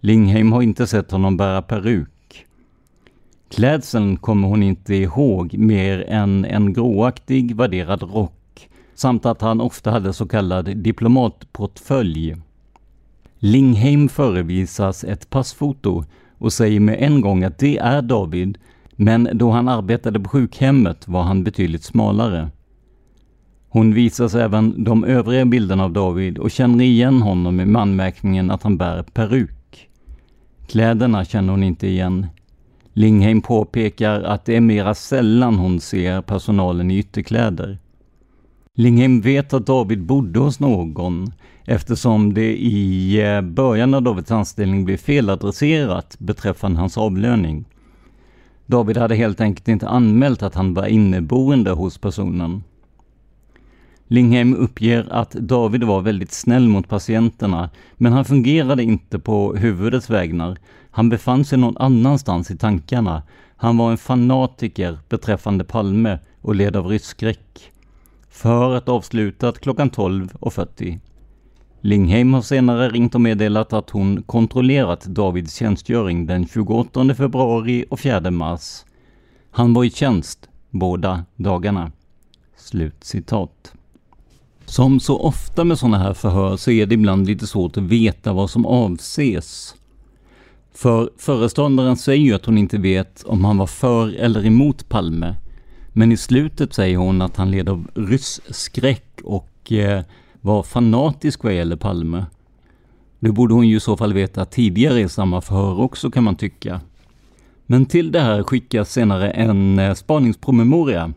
Lingheim 0.00 0.52
har 0.52 0.62
inte 0.62 0.86
sett 0.86 1.10
honom 1.10 1.36
bära 1.36 1.62
peruk. 1.62 2.46
Klädseln 3.50 4.16
kommer 4.16 4.48
hon 4.48 4.62
inte 4.62 4.94
ihåg 4.94 5.54
mer 5.58 6.04
än 6.08 6.44
en 6.44 6.72
gråaktig 6.72 7.56
vadderad 7.56 8.02
rock 8.02 8.68
samt 8.94 9.26
att 9.26 9.40
han 9.40 9.60
ofta 9.60 9.90
hade 9.90 10.12
så 10.12 10.28
kallad 10.28 10.76
diplomatportfölj. 10.76 12.36
Lingheim 13.38 14.08
förevisas 14.08 15.04
ett 15.04 15.30
passfoto 15.30 16.04
och 16.38 16.52
säger 16.52 16.80
med 16.80 16.96
en 17.02 17.20
gång 17.20 17.44
att 17.44 17.58
det 17.58 17.78
är 17.78 18.02
David, 18.02 18.58
men 18.90 19.28
då 19.32 19.50
han 19.50 19.68
arbetade 19.68 20.20
på 20.20 20.28
sjukhemmet 20.28 21.08
var 21.08 21.22
han 21.22 21.44
betydligt 21.44 21.84
smalare. 21.84 22.50
Hon 23.68 23.94
visas 23.94 24.34
även 24.34 24.84
de 24.84 25.04
övriga 25.04 25.44
bilderna 25.44 25.84
av 25.84 25.92
David 25.92 26.38
och 26.38 26.50
känner 26.50 26.84
igen 26.84 27.22
honom 27.22 27.60
i 27.60 27.64
manmärkningen 27.64 28.50
att 28.50 28.62
han 28.62 28.76
bär 28.76 29.02
peruk. 29.02 29.88
Kläderna 30.66 31.24
känner 31.24 31.50
hon 31.50 31.62
inte 31.62 31.86
igen. 31.86 32.26
Lingheim 32.92 33.40
påpekar 33.40 34.22
att 34.22 34.44
det 34.44 34.56
är 34.56 34.60
mera 34.60 34.94
sällan 34.94 35.58
hon 35.58 35.80
ser 35.80 36.22
personalen 36.22 36.90
i 36.90 36.98
ytterkläder. 36.98 37.78
Lingheim 38.74 39.20
vet 39.20 39.52
att 39.52 39.66
David 39.66 40.02
bodde 40.02 40.38
hos 40.38 40.60
någon 40.60 41.32
eftersom 41.70 42.34
det 42.34 42.56
i 42.56 43.20
eh, 43.20 43.40
början 43.40 43.94
av 43.94 44.02
Davids 44.02 44.30
anställning 44.30 44.84
blev 44.84 44.96
feladresserat 44.96 46.16
beträffande 46.18 46.80
hans 46.80 46.98
avlöning. 46.98 47.64
David 48.66 48.96
hade 48.96 49.14
helt 49.14 49.40
enkelt 49.40 49.68
inte 49.68 49.88
anmält 49.88 50.42
att 50.42 50.54
han 50.54 50.74
var 50.74 50.86
inneboende 50.86 51.70
hos 51.70 51.98
personen. 51.98 52.62
Lingheim 54.06 54.54
uppger 54.54 55.06
att 55.10 55.30
David 55.30 55.84
var 55.84 56.00
väldigt 56.00 56.32
snäll 56.32 56.68
mot 56.68 56.88
patienterna, 56.88 57.70
men 57.94 58.12
han 58.12 58.24
fungerade 58.24 58.82
inte 58.82 59.18
på 59.18 59.54
huvudets 59.54 60.10
vägnar. 60.10 60.58
Han 60.90 61.08
befann 61.08 61.44
sig 61.44 61.58
någon 61.58 61.76
annanstans 61.76 62.50
i 62.50 62.56
tankarna. 62.56 63.22
Han 63.56 63.76
var 63.76 63.90
en 63.90 63.98
fanatiker 63.98 64.98
beträffande 65.08 65.64
Palme 65.64 66.18
och 66.40 66.54
led 66.54 66.76
av 66.76 66.86
rysskräck. 66.86 67.72
Förhöret 68.30 68.88
avslutat 68.88 69.60
klockan 69.60 69.90
12.40. 69.90 70.98
Lingheim 71.80 72.34
har 72.34 72.42
senare 72.42 72.88
ringt 72.88 73.14
och 73.14 73.20
meddelat 73.20 73.72
att 73.72 73.90
hon 73.90 74.22
kontrollerat 74.22 75.04
Davids 75.04 75.54
tjänstgöring 75.54 76.26
den 76.26 76.46
28 76.48 77.14
februari 77.14 77.84
och 77.90 78.00
4 78.00 78.30
mars. 78.30 78.84
Han 79.50 79.74
var 79.74 79.84
i 79.84 79.90
tjänst 79.90 80.48
båda 80.70 81.24
dagarna. 81.36 81.92
Slut 82.56 83.04
citat. 83.04 83.72
Som 84.64 85.00
så 85.00 85.18
ofta 85.18 85.64
med 85.64 85.78
sådana 85.78 85.98
här 85.98 86.14
förhör 86.14 86.56
så 86.56 86.70
är 86.70 86.86
det 86.86 86.94
ibland 86.94 87.26
lite 87.26 87.46
svårt 87.46 87.76
att 87.76 87.82
veta 87.82 88.32
vad 88.32 88.50
som 88.50 88.66
avses. 88.66 89.74
För 90.74 91.10
föreståndaren 91.18 91.96
säger 91.96 92.24
ju 92.24 92.34
att 92.34 92.46
hon 92.46 92.58
inte 92.58 92.78
vet 92.78 93.22
om 93.22 93.44
han 93.44 93.58
var 93.58 93.66
för 93.66 94.14
eller 94.14 94.46
emot 94.46 94.88
Palme. 94.88 95.36
Men 95.92 96.12
i 96.12 96.16
slutet 96.16 96.74
säger 96.74 96.96
hon 96.96 97.22
att 97.22 97.36
han 97.36 97.50
led 97.50 97.68
av 97.68 97.90
rysskräck 97.94 99.20
och 99.24 99.72
eh, 99.72 100.02
var 100.40 100.62
fanatisk 100.62 101.44
vad 101.44 101.54
gäller 101.54 101.76
Palme. 101.76 102.26
Det 103.18 103.32
borde 103.32 103.54
hon 103.54 103.68
ju 103.68 103.76
i 103.76 103.80
så 103.80 103.96
fall 103.96 104.12
veta 104.12 104.44
tidigare 104.44 105.00
i 105.00 105.08
samma 105.08 105.40
förhör 105.40 105.80
också 105.80 106.10
kan 106.10 106.24
man 106.24 106.36
tycka. 106.36 106.80
Men 107.66 107.86
till 107.86 108.12
det 108.12 108.20
här 108.20 108.42
skickas 108.42 108.92
senare 108.92 109.30
en 109.30 109.78
eh, 109.78 109.94
spaningspromemoria 109.94 111.12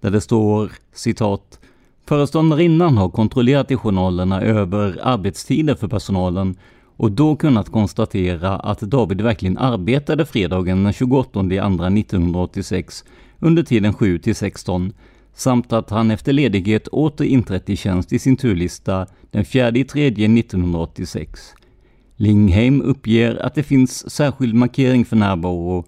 där 0.00 0.10
det 0.10 0.20
står 0.20 0.72
citat 0.92 1.60
Föreståndarinnan 2.10 2.96
har 2.96 3.08
kontrollerat 3.08 3.70
i 3.70 3.76
journalerna 3.76 4.42
över 4.42 4.98
arbetstider 5.02 5.74
för 5.74 5.88
personalen 5.88 6.56
och 6.96 7.12
då 7.12 7.36
kunnat 7.36 7.72
konstatera 7.72 8.56
att 8.56 8.80
David 8.80 9.20
verkligen 9.20 9.58
arbetade 9.58 10.26
fredagen 10.26 10.84
den 10.84 10.92
28 10.92 11.40
andra 11.40 11.86
1986 11.86 13.04
under 13.38 13.62
tiden 13.62 13.94
7 13.94 14.18
till 14.18 14.34
16 14.34 14.92
samt 15.34 15.72
att 15.72 15.90
han 15.90 16.10
efter 16.10 16.32
ledighet 16.32 16.88
åter 16.88 17.26
inträtt 17.26 17.70
i 17.70 17.76
tjänst 17.76 18.12
i 18.12 18.18
sin 18.18 18.36
turlista 18.36 19.06
den 19.30 19.44
4 19.44 19.70
3 19.70 20.06
1986. 20.06 21.54
Lingheim 22.16 22.82
uppger 22.82 23.46
att 23.46 23.54
det 23.54 23.62
finns 23.62 24.10
särskild 24.10 24.54
markering 24.54 25.04
för 25.04 25.16
närvaro, 25.16 25.84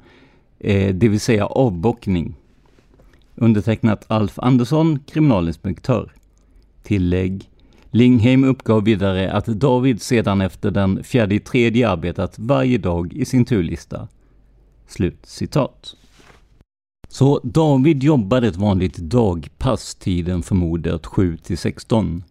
eh, 0.59 0.95
det 0.95 1.09
vill 1.09 1.21
säga 1.21 1.47
avbockning. 1.47 2.35
Undertecknat 3.35 4.05
Alf 4.09 4.39
Andersson, 4.39 4.99
kriminalinspektör. 4.99 6.13
Tillägg. 6.83 7.51
Lingheim 7.91 8.45
uppgav 8.45 8.85
vidare 8.85 9.33
att 9.33 9.47
David 9.47 10.03
sedan 10.03 10.41
efter 10.41 10.71
den 10.71 11.05
fjärde 11.05 11.39
tredje 11.39 11.89
arbetat 11.89 12.39
varje 12.39 12.79
dag 12.79 13.13
i 13.13 13.25
sin 13.25 13.45
turlista. 13.45 14.09
Slut 14.87 15.27
citat. 15.27 15.97
Så 17.13 17.41
David 17.43 18.03
jobbade 18.03 18.47
ett 18.49 18.57
vanligt 18.57 18.97
dagpass 18.97 19.95
tiden 19.95 20.43
för 20.43 20.55
mordet 20.55 21.07
7 21.07 21.37
till 21.37 21.59
16. 21.59 22.25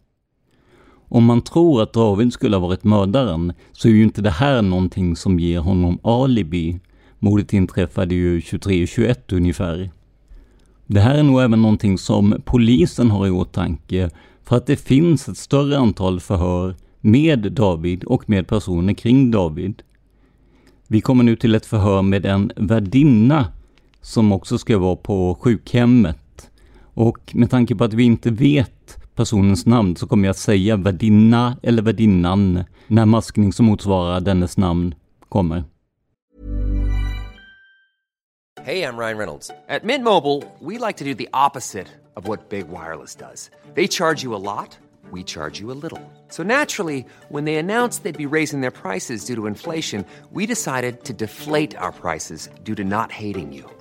Om 1.07 1.23
man 1.23 1.41
tror 1.41 1.81
att 1.81 1.93
David 1.93 2.33
skulle 2.33 2.55
ha 2.55 2.67
varit 2.67 2.83
mördaren 2.83 3.53
så 3.71 3.87
är 3.87 3.91
ju 3.91 4.03
inte 4.03 4.21
det 4.21 4.29
här 4.29 4.61
någonting 4.61 5.15
som 5.15 5.39
ger 5.39 5.59
honom 5.59 5.99
alibi. 6.03 6.79
Mordet 7.19 7.53
inträffade 7.53 8.15
ju 8.15 8.39
23.21 8.39 9.15
ungefär. 9.35 9.91
Det 10.85 10.99
här 10.99 11.15
är 11.15 11.23
nog 11.23 11.41
även 11.41 11.61
någonting 11.61 11.97
som 11.97 12.41
polisen 12.45 13.11
har 13.11 13.27
i 13.27 13.31
åtanke 13.31 14.09
för 14.43 14.57
att 14.57 14.65
det 14.65 14.77
finns 14.77 15.29
ett 15.29 15.37
större 15.37 15.77
antal 15.77 16.19
förhör 16.19 16.75
med 17.01 17.51
David 17.51 18.03
och 18.03 18.29
med 18.29 18.47
personer 18.47 18.93
kring 18.93 19.31
David. 19.31 19.81
Vi 20.87 21.01
kommer 21.01 21.23
nu 21.23 21.35
till 21.35 21.55
ett 21.55 21.65
förhör 21.65 22.01
med 22.01 22.25
en 22.25 22.51
värdinna 22.55 23.45
som 24.01 24.31
också 24.31 24.57
ska 24.57 24.77
vara 24.77 24.95
på 24.95 25.37
sjukhemmet. 25.41 26.51
Och 26.93 27.31
med 27.33 27.49
tanke 27.49 27.75
på 27.75 27.83
att 27.83 27.93
vi 27.93 28.03
inte 28.03 28.31
vet 28.31 28.97
personens 29.15 29.65
namn 29.65 29.95
så 29.95 30.07
kommer 30.07 30.27
jag 30.27 30.35
säga 30.35 30.75
värdinna 30.75 31.57
eller 31.63 31.81
värdinnan 31.81 32.63
när 32.87 33.05
maskning 33.05 33.53
som 33.53 33.65
motsvarar 33.65 34.19
dennes 34.19 34.57
namn 34.57 34.95
kommer. 35.29 35.63
Hej, 38.63 38.79
jag 38.79 38.99
Ryan 38.99 39.17
Reynolds. 39.17 39.47
På 39.47 39.85
Mint 39.87 40.03
Mobile, 40.03 40.43
we 40.59 40.87
like 40.87 40.97
to 40.97 41.05
do 41.05 41.13
the 41.15 41.29
opposite 41.33 41.87
of 42.15 42.27
what 42.27 42.49
Big 42.49 42.65
Wireless 42.67 43.15
does. 43.15 43.49
They 43.75 43.87
charge 43.87 44.23
you 44.23 44.35
a 44.35 44.37
lot, 44.37 44.77
we 45.11 45.23
charge 45.23 45.61
you 45.61 45.71
a 45.71 45.77
little. 45.83 45.99
So 46.29 46.43
naturally, 46.43 47.05
when 47.29 47.45
they 47.45 47.55
announced 47.55 48.03
they'd 48.03 48.29
be 48.29 48.37
raising 48.37 48.61
their 48.61 48.71
prices 48.71 49.25
due 49.25 49.35
to 49.35 49.47
inflation, 49.47 50.05
we 50.31 50.45
decided 50.45 51.03
to 51.05 51.13
deflate 51.13 51.75
our 51.77 51.91
prices 51.91 52.49
due 52.63 52.75
to 52.75 52.83
not 52.83 53.11
hating 53.11 53.53
you. 53.53 53.80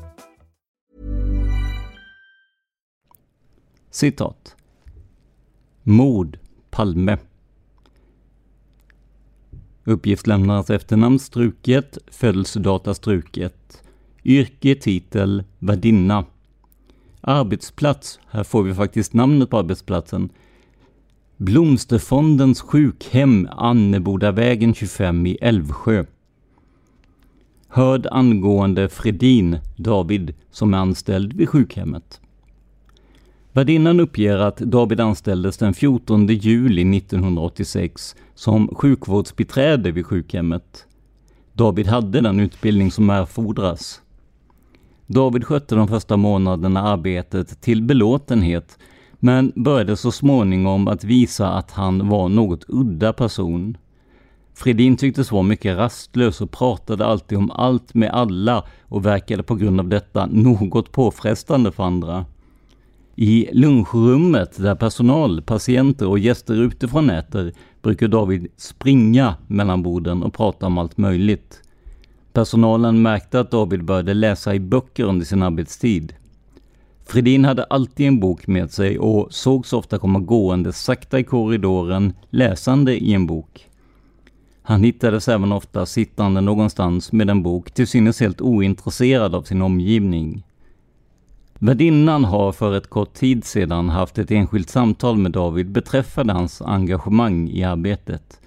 Citat. 3.91 4.55
Mord, 5.83 6.37
Palme. 6.69 7.17
Uppgiftslämnarens 9.83 10.69
efternamn 10.69 11.19
struket, 11.19 11.97
födelsedata 12.07 12.93
struket. 12.93 13.83
Yrke, 14.23 14.75
titel, 14.75 15.43
värdinna. 15.59 16.25
Arbetsplats, 17.21 18.19
här 18.29 18.43
får 18.43 18.63
vi 18.63 18.73
faktiskt 18.73 19.13
namnet 19.13 19.49
på 19.49 19.57
arbetsplatsen. 19.57 20.29
Blomsterfondens 21.37 22.61
sjukhem, 22.61 23.47
Annebodavägen 23.51 24.73
25 24.73 25.25
i 25.25 25.37
Älvsjö. 25.41 26.05
Hörd 27.67 28.07
angående 28.11 28.89
Fredin, 28.89 29.57
David, 29.75 30.33
som 30.51 30.73
är 30.73 30.77
anställd 30.77 31.33
vid 31.33 31.49
sjukhemmet. 31.49 32.21
Värdinnan 33.53 33.99
uppger 33.99 34.37
att 34.37 34.57
David 34.57 34.99
anställdes 34.99 35.57
den 35.57 35.73
14 35.73 36.27
juli 36.27 36.97
1986 36.97 38.15
som 38.35 38.75
sjukvårdsbiträde 38.75 39.91
vid 39.91 40.05
sjukhemmet. 40.05 40.85
David 41.53 41.87
hade 41.87 42.21
den 42.21 42.39
utbildning 42.39 42.91
som 42.91 43.09
erfordras. 43.09 44.01
David 45.07 45.45
skötte 45.45 45.75
de 45.75 45.87
första 45.87 46.17
månaderna 46.17 46.81
arbetet 46.81 47.61
till 47.61 47.83
belåtenhet, 47.83 48.77
men 49.13 49.51
började 49.55 49.97
så 49.97 50.11
småningom 50.11 50.87
att 50.87 51.03
visa 51.03 51.49
att 51.49 51.71
han 51.71 52.09
var 52.09 52.29
något 52.29 52.65
udda 52.67 53.13
person. 53.13 53.77
Fredin 54.53 54.97
tycktes 54.97 55.31
vara 55.31 55.43
mycket 55.43 55.77
rastlös 55.77 56.41
och 56.41 56.51
pratade 56.51 57.05
alltid 57.05 57.37
om 57.37 57.51
allt 57.51 57.93
med 57.93 58.11
alla 58.11 58.63
och 58.81 59.05
verkade 59.05 59.43
på 59.43 59.55
grund 59.55 59.79
av 59.79 59.87
detta 59.87 60.25
något 60.25 60.91
påfrestande 60.91 61.71
för 61.71 61.83
andra. 61.83 62.25
I 63.23 63.49
lunchrummet 63.51 64.57
där 64.57 64.75
personal, 64.75 65.41
patienter 65.41 66.07
och 66.07 66.19
gäster 66.19 66.53
utifrån 66.53 67.09
äter 67.09 67.53
brukar 67.81 68.07
David 68.07 68.47
springa 68.57 69.35
mellan 69.47 69.83
borden 69.83 70.23
och 70.23 70.33
prata 70.33 70.65
om 70.65 70.77
allt 70.77 70.97
möjligt. 70.97 71.61
Personalen 72.33 73.01
märkte 73.01 73.39
att 73.39 73.51
David 73.51 73.83
började 73.83 74.13
läsa 74.13 74.55
i 74.55 74.59
böcker 74.59 75.03
under 75.03 75.25
sin 75.25 75.43
arbetstid. 75.43 76.13
Fredin 77.05 77.45
hade 77.45 77.63
alltid 77.63 78.07
en 78.07 78.19
bok 78.19 78.47
med 78.47 78.71
sig 78.71 78.99
och 78.99 79.33
sågs 79.33 79.73
ofta 79.73 79.99
komma 79.99 80.19
gående 80.19 80.73
sakta 80.73 81.19
i 81.19 81.23
korridoren 81.23 82.13
läsande 82.29 83.03
i 83.03 83.13
en 83.13 83.27
bok. 83.27 83.69
Han 84.61 84.83
hittades 84.83 85.27
även 85.27 85.51
ofta 85.51 85.85
sittande 85.85 86.41
någonstans 86.41 87.11
med 87.11 87.29
en 87.29 87.43
bok, 87.43 87.71
till 87.71 87.87
synes 87.87 88.19
helt 88.19 88.41
ointresserad 88.41 89.35
av 89.35 89.41
sin 89.41 89.61
omgivning. 89.61 90.43
Värdinnan 91.63 92.23
har 92.23 92.51
för 92.51 92.77
ett 92.77 92.89
kort 92.89 93.13
tid 93.13 93.45
sedan 93.45 93.89
haft 93.89 94.17
ett 94.17 94.31
enskilt 94.31 94.69
samtal 94.69 95.17
med 95.17 95.31
David 95.31 95.71
beträffande 95.71 96.33
hans 96.33 96.61
engagemang 96.61 97.49
i 97.49 97.63
arbetet. 97.63 98.39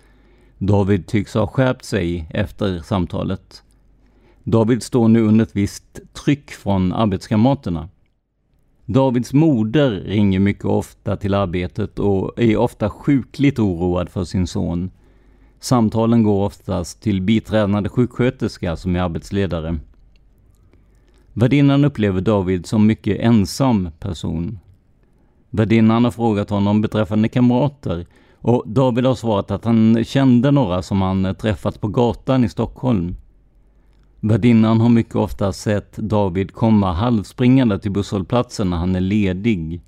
David 0.58 1.06
tycks 1.06 1.34
ha 1.34 1.46
skärpt 1.46 1.84
sig 1.84 2.26
efter 2.30 2.78
samtalet. 2.78 3.62
David 4.44 4.82
står 4.82 5.08
nu 5.08 5.20
under 5.22 5.44
ett 5.44 5.56
visst 5.56 6.00
tryck 6.24 6.50
från 6.50 6.92
arbetskamraterna. 6.92 7.88
Davids 8.86 9.32
moder 9.32 9.90
ringer 9.90 10.38
mycket 10.38 10.64
ofta 10.64 11.16
till 11.16 11.34
arbetet 11.34 11.98
och 11.98 12.32
är 12.36 12.56
ofta 12.56 12.90
sjukligt 12.90 13.58
oroad 13.58 14.08
för 14.08 14.24
sin 14.24 14.46
son. 14.46 14.90
Samtalen 15.60 16.22
går 16.22 16.44
oftast 16.44 17.02
till 17.02 17.22
biträdande 17.22 17.88
sjuksköterska 17.88 18.76
som 18.76 18.96
är 18.96 19.00
arbetsledare. 19.00 19.78
Värdinnan 21.36 21.84
upplever 21.84 22.20
David 22.20 22.66
som 22.66 22.86
mycket 22.86 23.20
ensam 23.20 23.90
person. 23.98 24.58
Värdinnan 25.50 26.04
har 26.04 26.10
frågat 26.10 26.50
honom 26.50 26.80
beträffande 26.80 27.28
kamrater 27.28 28.06
och 28.40 28.62
David 28.66 29.04
har 29.04 29.14
svarat 29.14 29.50
att 29.50 29.64
han 29.64 30.04
kände 30.04 30.50
några 30.50 30.82
som 30.82 31.02
han 31.02 31.34
träffat 31.34 31.80
på 31.80 31.88
gatan 31.88 32.44
i 32.44 32.48
Stockholm. 32.48 33.16
Värdinnan 34.20 34.80
har 34.80 34.88
mycket 34.88 35.16
ofta 35.16 35.52
sett 35.52 35.96
David 35.96 36.52
komma 36.52 36.92
halvspringande 36.92 37.78
till 37.78 37.92
busshållplatsen 37.92 38.70
när 38.70 38.76
han 38.76 38.96
är 38.96 39.00
ledig. 39.00 39.80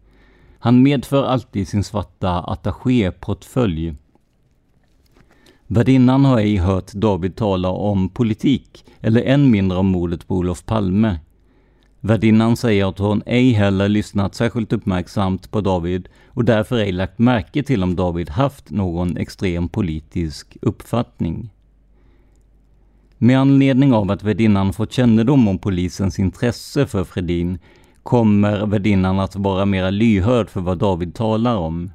Han 0.59 0.83
medför 0.83 1.25
alltid 1.25 1.69
sin 1.69 1.85
svarta 1.85 2.41
attachéportfölj. 2.41 3.95
Värdinnan 5.67 6.25
har 6.25 6.39
ej 6.39 6.57
hört 6.57 6.93
David 6.93 7.37
tala 7.37 7.69
om 7.69 8.09
politik 8.09 8.85
eller 9.01 9.23
än 9.23 9.51
mindre 9.51 9.79
om 9.79 9.87
mordet 9.87 10.29
på 10.29 10.35
Olof 10.37 10.65
Palme. 10.65 11.19
Värdinnan 12.07 12.57
säger 12.57 12.89
att 12.89 12.99
hon 12.99 13.23
ej 13.27 13.53
heller 13.53 13.89
lyssnat 13.89 14.35
särskilt 14.35 14.73
uppmärksamt 14.73 15.51
på 15.51 15.61
David 15.61 16.09
och 16.29 16.45
därför 16.45 16.77
ej 16.77 16.93
lagt 16.93 17.19
märke 17.19 17.63
till 17.63 17.83
om 17.83 17.97
David 17.97 18.31
haft 18.31 18.71
någon 18.71 19.17
extrem 19.17 19.69
politisk 19.69 20.57
uppfattning. 20.63 21.51
Med 23.19 23.39
anledning 23.39 23.93
av 23.93 24.11
att 24.11 24.23
värdinnan 24.23 24.73
fått 24.73 24.93
kännedom 24.93 25.49
om 25.49 25.59
polisens 25.59 26.19
intresse 26.19 26.87
för 26.87 27.05
Fredin 27.05 27.59
kommer 28.03 28.67
värdinnan 28.67 29.21
att 29.21 29.37
vara 29.37 29.65
mera 29.65 29.91
lyhörd 29.91 30.51
för 30.51 30.61
vad 30.61 30.79
David 30.79 31.15
talar 31.15 31.57
om. 31.57 31.91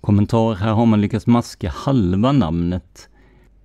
Kommentar, 0.00 0.54
här 0.54 0.72
har 0.72 0.86
man 0.86 1.00
lyckats 1.00 1.26
maska 1.26 1.70
halva 1.70 2.32
namnet. 2.32 3.08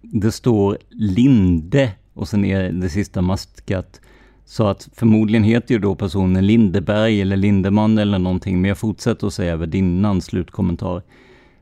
Det 0.02 0.32
står 0.32 0.78
Linde 0.90 1.92
och 2.14 2.28
sen 2.28 2.46
är 2.46 2.72
det 2.72 2.90
sista 2.90 3.22
maskat. 3.22 4.02
Så 4.50 4.68
att 4.68 4.90
förmodligen 4.94 5.44
heter 5.44 5.74
ju 5.74 5.80
då 5.80 5.96
personen 5.96 6.48
Lindeberg 6.48 7.22
eller 7.22 7.38
Lindeman 7.38 7.98
eller 7.98 8.20
någonting, 8.20 8.62
men 8.62 8.70
jag 8.70 8.78
fortsätter 8.78 9.28
att 9.28 9.34
säga 9.34 9.56
värdinnan, 9.56 10.22
slutkommentar. 10.22 11.04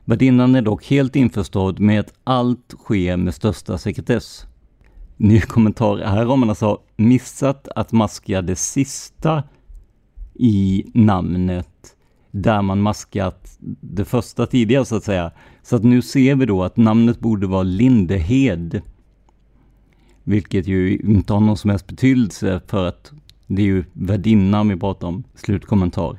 Värdinnan 0.04 0.54
är 0.54 0.62
dock 0.62 0.86
helt 0.86 1.16
införstådd 1.16 1.80
med 1.80 2.00
att 2.00 2.12
allt 2.24 2.74
sker 2.78 3.16
med 3.16 3.34
största 3.34 3.78
sekretess. 3.78 4.46
Ny 5.16 5.40
kommentar, 5.40 5.98
här 5.98 6.24
har 6.24 6.36
man 6.36 6.48
alltså 6.48 6.78
missat 6.96 7.68
att 7.68 7.92
maska 7.92 8.42
det 8.42 8.56
sista 8.56 9.42
i 10.34 10.84
namnet 10.94 11.96
där 12.30 12.62
man 12.62 12.80
maskat 12.80 13.58
det 13.80 14.04
första 14.04 14.46
tidigare 14.46 14.84
så 14.84 14.96
att 14.96 15.04
säga. 15.04 15.30
Så 15.62 15.76
att 15.76 15.84
nu 15.84 16.02
ser 16.02 16.34
vi 16.34 16.46
då 16.46 16.62
att 16.62 16.76
namnet 16.76 17.20
borde 17.20 17.46
vara 17.46 17.62
Lindehed. 17.62 18.82
Vilket 20.28 20.66
ju 20.66 20.98
inte 20.98 21.32
har 21.32 21.40
någon 21.40 21.56
som 21.56 21.70
helst 21.70 21.86
betydelse 21.86 22.60
för 22.66 22.88
att 22.88 23.12
det 23.46 23.62
är 23.62 23.66
ju 23.66 23.84
värdinnan 23.92 24.68
vi 24.68 24.76
pratar 24.76 25.08
om. 25.08 25.24
Slutkommentar. 25.34 26.18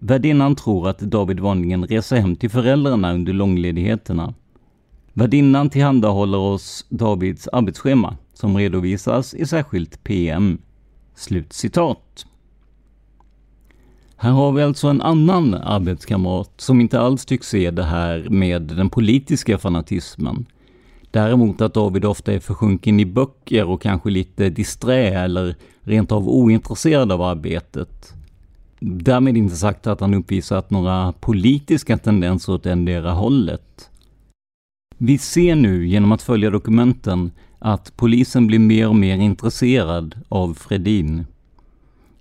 Värdinnan 0.00 0.56
tror 0.56 0.88
att 0.88 0.98
David 0.98 1.40
vanligen 1.40 1.86
reser 1.86 2.16
hem 2.16 2.36
till 2.36 2.50
föräldrarna 2.50 3.12
under 3.14 3.32
långledigheterna. 3.32 4.34
Värdinnan 5.12 5.70
tillhandahåller 5.70 6.38
oss 6.38 6.86
Davids 6.88 7.48
arbetsschema 7.48 8.16
som 8.34 8.56
redovisas 8.56 9.34
i 9.34 9.46
särskilt 9.46 10.04
PM. 10.04 10.58
Slutcitat. 11.14 12.26
Här 14.16 14.30
har 14.30 14.52
vi 14.52 14.62
alltså 14.62 14.88
en 14.88 15.02
annan 15.02 15.54
arbetskamrat 15.54 16.52
som 16.56 16.80
inte 16.80 17.00
alls 17.00 17.26
tycks 17.26 17.48
se 17.48 17.70
det 17.70 17.84
här 17.84 18.26
med 18.30 18.62
den 18.62 18.90
politiska 18.90 19.58
fanatismen. 19.58 20.46
Däremot 21.10 21.60
att 21.60 21.74
David 21.74 22.04
ofta 22.04 22.32
är 22.32 22.38
försjunken 22.38 23.00
i 23.00 23.04
böcker 23.04 23.64
och 23.64 23.82
kanske 23.82 24.10
lite 24.10 24.50
disträ 24.50 25.08
eller 25.08 25.54
rent 25.80 26.12
av 26.12 26.28
ointresserad 26.28 27.12
av 27.12 27.22
arbetet. 27.22 28.14
Därmed 28.80 29.36
inte 29.36 29.56
sagt 29.56 29.86
att 29.86 30.00
han 30.00 30.14
uppvisat 30.14 30.70
några 30.70 31.12
politiska 31.12 31.98
tendenser 31.98 32.52
åt 32.52 32.66
endera 32.66 33.12
hållet. 33.12 33.90
Vi 34.98 35.18
ser 35.18 35.54
nu 35.54 35.86
genom 35.86 36.12
att 36.12 36.22
följa 36.22 36.50
dokumenten 36.50 37.30
att 37.58 37.96
polisen 37.96 38.46
blir 38.46 38.58
mer 38.58 38.88
och 38.88 38.96
mer 38.96 39.16
intresserad 39.16 40.14
av 40.28 40.54
Fredin. 40.54 41.26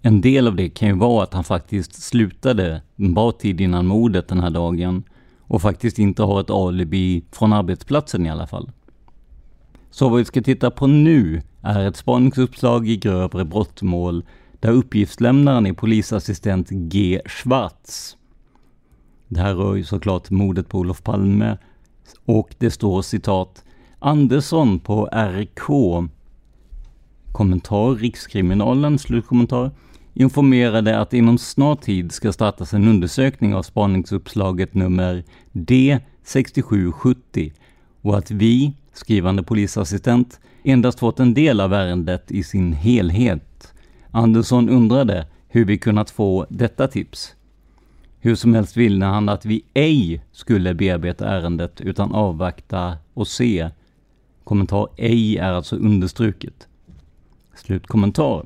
En 0.02 0.22
del 0.22 0.48
av 0.48 0.56
det 0.56 0.70
kan 0.70 0.88
ju 0.88 0.96
vara 0.96 1.24
att 1.24 1.34
han 1.34 1.44
faktiskt 1.44 2.04
slutade 2.04 2.82
en 2.96 3.14
bra 3.14 3.32
tid 3.32 3.62
innan 3.62 3.86
mordet 3.86 4.28
den 4.28 4.40
här 4.40 4.50
dagen 4.50 5.04
och 5.40 5.62
faktiskt 5.62 6.00
inte 6.00 6.24
har 6.24 6.42
ett 6.42 6.50
alibi 6.50 7.24
från 7.32 7.54
arbetsplatsen 7.54 8.26
i 8.26 8.30
alla 8.30 8.48
fall. 8.48 8.72
Så 9.92 10.10
vad 10.10 10.20
vi 10.20 10.26
ska 10.26 10.42
titta 10.42 10.72
på 10.72 10.88
nu 10.88 11.42
är 11.62 11.88
ett 11.88 11.96
spaningsuppslag 11.96 12.88
i 12.88 12.98
grövre 12.98 13.46
brottmål 13.46 14.24
där 14.60 14.72
uppgiftslämnaren 14.72 15.66
är 15.66 15.74
polisassistent 15.74 16.70
G. 16.70 17.22
Schwarz. 17.26 18.18
Det 19.28 19.40
här 19.40 19.54
rör 19.54 19.76
ju 19.76 19.84
såklart 19.84 20.30
mordet 20.30 20.70
på 20.70 20.80
Olof 20.80 21.04
Palme 21.04 21.58
och 22.26 22.56
det 22.58 22.72
står 22.72 23.02
citat 23.02 23.64
Andersson 24.00 24.80
på 24.80 25.10
RK 25.12 25.62
Kommentar 27.32 27.96
Rikskriminalen, 27.96 29.00
slutkommentar 29.00 29.72
informerade 30.14 31.00
att 31.00 31.14
inom 31.14 31.38
snar 31.38 31.76
tid 31.76 32.12
ska 32.12 32.34
startas 32.34 32.74
en 32.74 32.88
undersökning 32.88 33.56
av 33.56 33.64
spaningsuppslaget 33.64 34.74
nummer 34.74 35.24
D6770 35.52 37.52
och 38.02 38.18
att 38.18 38.32
vi, 38.32 38.74
skrivande 38.94 39.44
polisassistent, 39.44 40.40
endast 40.64 41.00
fått 41.00 41.20
en 41.20 41.34
del 41.34 41.60
av 41.60 41.74
ärendet 41.74 42.32
i 42.32 42.44
sin 42.44 42.74
helhet. 42.74 43.74
Andersson 44.12 44.70
undrade 44.70 45.28
hur 45.48 45.66
vi 45.66 45.78
kunnat 45.78 46.10
få 46.10 46.46
detta 46.50 46.88
tips. 46.88 47.36
Hur 48.20 48.36
som 48.36 48.54
helst 48.54 48.78
ville 48.78 49.06
han 49.06 49.30
att 49.30 49.46
vi 49.46 49.64
ej 49.74 50.22
skulle 50.32 50.74
bearbeta 50.74 51.28
ärendet 51.28 51.82
utan 51.82 52.12
avvakta 52.12 52.98
och 53.14 53.28
se. 53.28 53.70
Kommentar 54.44 54.88
ej 54.98 55.38
är 55.38 55.52
alltså 55.52 55.76
understruket. 55.76 56.68
Slutkommentar. 57.56 58.46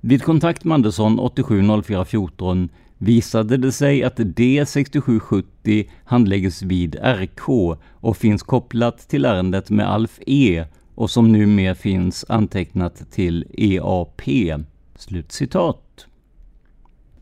Vid 0.00 0.22
kontakt 0.22 0.64
med 0.64 0.74
Andersson 0.74 1.18
870414 1.18 2.68
visade 2.98 3.56
det 3.56 3.72
sig 3.72 4.04
att 4.04 4.18
D6770 4.18 5.88
handläggs 6.04 6.62
vid 6.62 6.96
RK 7.02 7.48
och 7.92 8.16
finns 8.16 8.42
kopplat 8.42 9.08
till 9.08 9.24
ärendet 9.24 9.70
med 9.70 9.90
Alf 9.90 10.18
E 10.26 10.64
och 10.94 11.10
som 11.10 11.32
numera 11.32 11.74
finns 11.74 12.24
antecknat 12.28 13.10
till 13.10 13.44
EAP. 13.58 14.22
Slutcitat. 14.96 16.06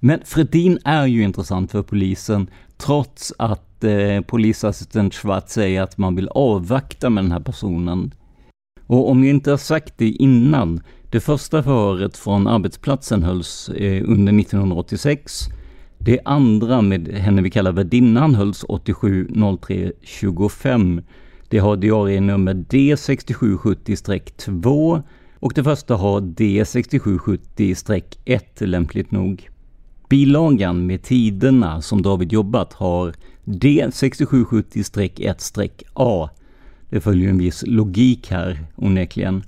Men 0.00 0.20
Fredin 0.24 0.78
är 0.84 1.06
ju 1.06 1.22
intressant 1.22 1.70
för 1.70 1.82
polisen 1.82 2.50
trots 2.76 3.32
att 3.38 3.84
eh, 3.84 4.20
polisassistent 4.20 5.14
Schwarz 5.14 5.52
säger 5.52 5.82
att 5.82 5.98
man 5.98 6.16
vill 6.16 6.28
avvakta 6.28 7.10
med 7.10 7.24
den 7.24 7.32
här 7.32 7.40
personen. 7.40 8.14
Och 8.86 9.10
om 9.10 9.24
jag 9.24 9.30
inte 9.34 9.50
har 9.50 9.58
sagt 9.58 9.98
det 9.98 10.08
innan, 10.08 10.80
det 11.10 11.20
första 11.20 11.62
förhöret 11.62 12.16
från 12.16 12.46
arbetsplatsen 12.46 13.22
hölls 13.22 13.68
eh, 13.68 14.02
under 14.06 14.40
1986. 14.40 15.48
Det 16.04 16.20
andra 16.24 16.82
med 16.82 17.08
henne 17.08 17.42
vi 17.42 17.50
kallar 17.50 17.72
värdinnan 17.72 18.34
hölls 18.34 18.64
870325. 18.68 21.02
Det 21.48 21.58
har 21.58 21.76
diarienummer 21.76 22.54
D6770-2 22.54 25.02
och 25.38 25.52
det 25.54 25.64
första 25.64 25.96
har 25.96 26.20
D6770-1 26.20 28.66
lämpligt 28.66 29.10
nog. 29.10 29.48
Bilagan 30.08 30.86
med 30.86 31.02
tiderna 31.02 31.82
som 31.82 32.02
David 32.02 32.32
jobbat 32.32 32.72
har 32.72 33.14
D6770-1-A. 33.44 36.30
Det 36.90 37.00
följer 37.00 37.30
en 37.30 37.38
viss 37.38 37.64
logik 37.66 38.30
här 38.30 38.64
onekligen. 38.76 39.42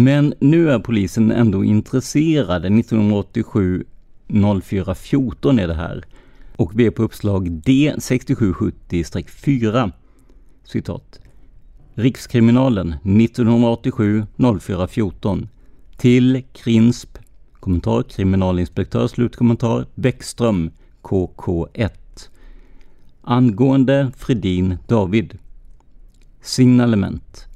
Men 0.00 0.34
nu 0.38 0.70
är 0.70 0.78
polisen 0.78 1.32
ändå 1.32 1.64
intresserade. 1.64 2.68
1987 2.68 3.84
0414 4.62 5.58
är 5.58 5.68
det 5.68 5.74
här. 5.74 6.04
Och 6.56 6.72
vi 6.74 6.86
är 6.86 6.90
på 6.90 7.02
uppslag 7.02 7.48
D6770-4. 7.48 9.92
Citat. 10.64 11.20
Rikskriminalen 11.94 12.92
1987 12.92 14.26
0414 14.60 15.48
till 15.96 16.42
Krinsp 16.52 17.18
kommentar 17.52 18.02
kriminalinspektör 18.02 19.06
slutkommentar 19.06 19.86
Bäckström 19.94 20.70
KK1 21.02 21.90
angående 23.22 24.12
Fredin 24.16 24.78
David 24.88 25.38
signalement 26.42 27.46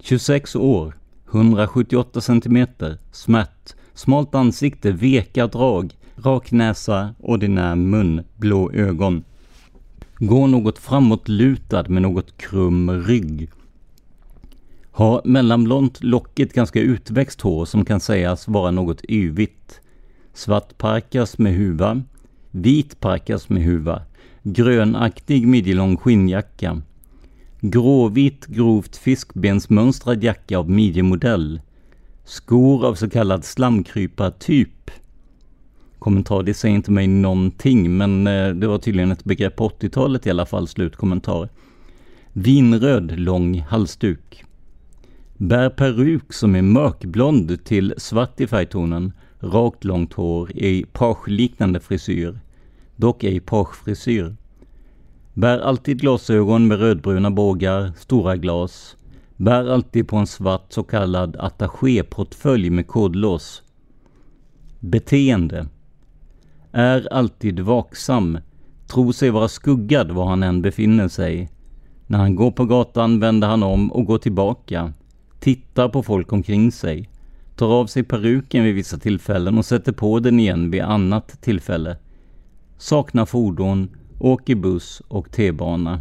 26 0.00 0.56
år 0.56 1.01
178 1.32 2.20
cm 2.20 2.66
smärt 3.12 3.74
smalt 3.94 4.34
ansikte 4.34 4.92
veka 4.92 5.46
drag 5.46 5.94
rak 6.16 6.52
näsa 6.52 7.14
ordinär 7.18 7.74
mun 7.74 8.24
blå 8.36 8.72
ögon 8.72 9.24
går 10.18 10.46
något 10.46 10.78
framåtlutad 10.78 11.88
med 11.88 12.02
något 12.02 12.36
krum 12.36 12.90
rygg 12.90 13.50
har 14.94 15.22
mellanblont, 15.24 16.02
lockigt, 16.02 16.52
ganska 16.52 16.80
utväxt 16.80 17.40
hår 17.40 17.64
som 17.64 17.84
kan 17.84 18.00
sägas 18.00 18.48
vara 18.48 18.70
något 18.70 19.04
yvigt. 19.08 19.80
Svart 20.34 20.78
parkas 20.78 21.38
med 21.38 21.54
huva. 21.54 22.02
Vit 22.50 23.00
parkas 23.00 23.48
med 23.48 23.62
huva. 23.62 24.02
Grönaktig 24.42 25.46
midjelång 25.46 25.96
skinnjacka. 25.96 26.82
Gråvit 27.64 28.46
grovt 28.46 28.96
fiskbensmönstrad 28.96 30.24
jacka 30.24 30.58
av 30.58 30.70
midjemodell. 30.70 31.60
Skor 32.24 32.86
av 32.86 32.94
så 32.94 33.10
kallad 33.10 33.44
slamkrypartyp. 33.44 34.90
Kommentar, 35.98 36.42
det 36.42 36.54
säger 36.54 36.74
inte 36.74 36.90
mig 36.90 37.06
någonting, 37.06 37.96
men 37.96 38.26
eh, 38.26 38.48
det 38.48 38.66
var 38.66 38.78
tydligen 38.78 39.12
ett 39.12 39.24
begrepp 39.24 39.56
på 39.56 39.68
80-talet 39.68 40.26
i 40.26 40.30
alla 40.30 40.46
fall, 40.46 40.68
slutkommentar. 40.68 41.48
Vinröd 42.32 43.20
lång 43.20 43.60
halsduk. 43.60 44.44
Bär 45.36 45.70
peruk 45.70 46.32
som 46.32 46.54
är 46.54 46.62
mörkblond 46.62 47.64
till 47.64 47.94
svart 47.96 48.40
i 48.40 48.46
färgtonen, 48.46 49.12
rakt 49.40 49.84
långt 49.84 50.12
hår 50.12 50.56
i 50.56 50.86
pageliknande 50.92 51.80
frisyr, 51.80 52.40
dock 52.96 53.24
ej 53.24 53.40
pagefrisyr. 53.40 54.36
Bär 55.34 55.58
alltid 55.58 56.00
glasögon 56.00 56.68
med 56.68 56.78
rödbruna 56.78 57.30
bågar, 57.30 57.92
stora 57.96 58.36
glas. 58.36 58.96
Bär 59.36 59.68
alltid 59.68 60.08
på 60.08 60.16
en 60.16 60.26
svart 60.26 60.72
så 60.72 60.82
kallad 60.82 61.36
attachéportfölj 61.36 62.70
med 62.70 62.86
kodlås. 62.86 63.62
Beteende. 64.78 65.66
Är 66.72 67.12
alltid 67.12 67.60
vaksam. 67.60 68.38
Tror 68.86 69.12
sig 69.12 69.30
vara 69.30 69.48
skuggad 69.48 70.10
var 70.10 70.26
han 70.26 70.42
än 70.42 70.62
befinner 70.62 71.08
sig. 71.08 71.50
När 72.06 72.18
han 72.18 72.34
går 72.34 72.50
på 72.50 72.64
gatan 72.64 73.20
vänder 73.20 73.48
han 73.48 73.62
om 73.62 73.92
och 73.92 74.04
går 74.04 74.18
tillbaka 74.18 74.92
tittar 75.42 75.88
på 75.88 76.02
folk 76.02 76.32
omkring 76.32 76.72
sig, 76.72 77.10
tar 77.56 77.66
av 77.66 77.86
sig 77.86 78.02
peruken 78.02 78.64
vid 78.64 78.74
vissa 78.74 78.98
tillfällen 78.98 79.58
och 79.58 79.64
sätter 79.64 79.92
på 79.92 80.20
den 80.20 80.40
igen 80.40 80.70
vid 80.70 80.82
annat 80.82 81.42
tillfälle. 81.42 81.96
Saknar 82.78 83.26
fordon, 83.26 83.88
åker 84.22 84.54
buss 84.54 85.02
och 85.08 85.30
T-bana. 85.30 86.00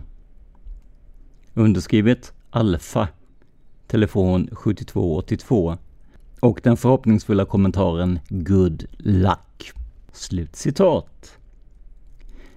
Underskrivet 1.53 2.33
Alfa, 2.49 3.07
telefon 3.87 4.49
7282 4.51 5.77
och 6.39 6.59
den 6.63 6.77
förhoppningsfulla 6.77 7.45
kommentaren 7.45 8.19
Good 8.29 8.85
luck. 8.97 9.71
Slutcitat. 10.11 11.37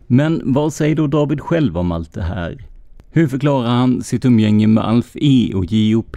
Men 0.07 0.42
vad 0.44 0.72
säger 0.72 0.96
då 0.96 1.07
David 1.07 1.40
själv 1.40 1.79
om 1.79 1.92
allt 1.92 2.12
det 2.12 2.22
här? 2.22 2.66
Hur 3.11 3.29
förklarar 3.29 3.68
han 3.68 4.03
sitt 4.03 4.24
umgänge 4.24 4.66
med 4.66 4.85
Alf 4.85 5.12
E 5.14 5.55
och 5.55 5.64
JOP 5.64 6.16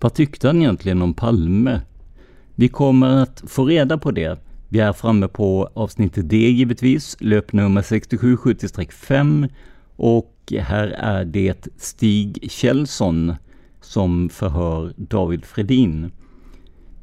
vad 0.00 0.14
tyckte 0.14 0.46
han 0.46 0.62
egentligen 0.62 1.02
om 1.02 1.14
Palme? 1.14 1.80
Vi 2.54 2.68
kommer 2.68 3.22
att 3.22 3.42
få 3.46 3.64
reda 3.64 3.98
på 3.98 4.10
det. 4.10 4.38
Vi 4.72 4.80
är 4.80 4.92
framme 4.92 5.28
på 5.28 5.70
avsnitt 5.74 6.12
D 6.14 6.36
givetvis, 6.36 7.16
löpnummer 7.20 7.82
6770-5 7.82 9.48
och 9.96 10.52
här 10.58 10.86
är 10.86 11.24
det 11.24 11.68
Stig 11.76 12.50
Kjellson 12.50 13.34
som 13.80 14.28
förhör 14.28 14.92
David 14.96 15.44
Fredin. 15.44 16.12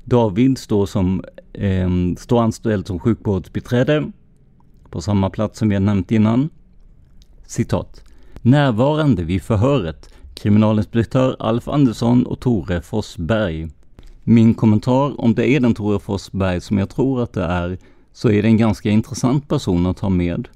David 0.04 0.58
står, 0.58 0.86
som, 0.86 1.24
eh, 1.54 1.90
står 2.18 2.42
anställd 2.42 2.88
som 2.88 3.00
sjukvårdsbiträde 3.00 4.12
på 4.90 5.02
samma 5.02 5.30
plats 5.30 5.60
som 5.60 5.70
vi 5.70 5.76
har 5.76 5.82
nämnt 5.82 6.12
innan. 6.12 6.50
Citat. 7.46 8.04
Närvarande 8.42 9.24
vid 9.24 9.42
förhöret 9.42 10.14
kriminalinspektör 10.34 11.36
Alf 11.40 11.68
Andersson 11.68 12.26
och 12.26 12.40
Tore 12.40 12.82
Forsberg. 12.82 13.70
Min 14.30 14.54
kommentar, 14.54 15.22
om 15.22 15.36
det 15.36 15.50
är 15.50 15.60
den 15.60 15.74
Tore 15.74 16.00
Forsberg 16.00 16.62
som 16.62 16.78
jag 16.78 16.90
tror 16.90 17.24
att 17.24 17.34
det 17.34 17.44
är, 17.44 17.78
så 18.14 18.30
är 18.30 18.42
det 18.42 18.48
en 18.48 18.58
ganska 18.58 18.90
intressant 18.90 19.48
person 19.48 19.86
att 19.86 20.00
ha 20.00 20.10
med. 20.10 20.48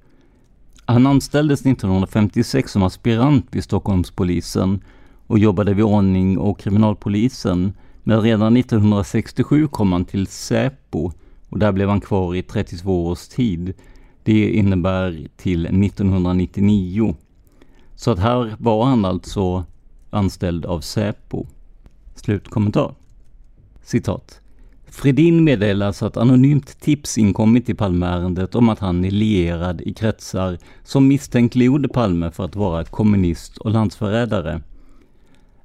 Han 0.85 1.07
anställdes 1.07 1.61
1956 1.61 2.71
som 2.71 2.83
aspirant 2.83 3.45
vid 3.51 3.63
Stockholmspolisen 3.63 4.79
och 5.27 5.39
jobbade 5.39 5.73
vid 5.73 5.85
ordning 5.85 6.37
och 6.37 6.59
kriminalpolisen. 6.59 7.73
Men 8.03 8.21
redan 8.21 8.57
1967 8.57 9.67
kom 9.67 9.91
han 9.91 10.05
till 10.05 10.27
Säpo 10.27 11.11
och 11.49 11.59
där 11.59 11.71
blev 11.71 11.89
han 11.89 12.01
kvar 12.01 12.35
i 12.35 12.43
32 12.43 13.07
års 13.07 13.27
tid. 13.27 13.73
Det 14.23 14.49
innebär 14.49 15.27
till 15.37 15.65
1999. 15.65 17.15
Så 17.95 18.11
att 18.11 18.19
här 18.19 18.55
var 18.59 18.85
han 18.85 19.05
alltså 19.05 19.65
anställd 20.09 20.65
av 20.65 20.81
Säpo. 20.81 21.45
Slutkommentar. 22.15 22.95
Citat. 23.83 24.41
Fredin 24.91 25.43
meddelas 25.43 26.03
att 26.03 26.17
anonymt 26.17 26.79
tips 26.79 27.17
inkommit 27.17 27.69
i 27.69 27.73
Palmeärendet 27.73 28.55
om 28.55 28.69
att 28.69 28.79
han 28.79 29.05
är 29.05 29.11
lierad 29.11 29.81
i 29.81 29.93
kretsar 29.93 30.57
som 30.83 31.07
misstänkliggjorde 31.07 31.87
Palme 31.87 32.31
för 32.31 32.45
att 32.45 32.55
vara 32.55 32.83
kommunist 32.83 33.57
och 33.57 33.71
landsförrädare. 33.71 34.61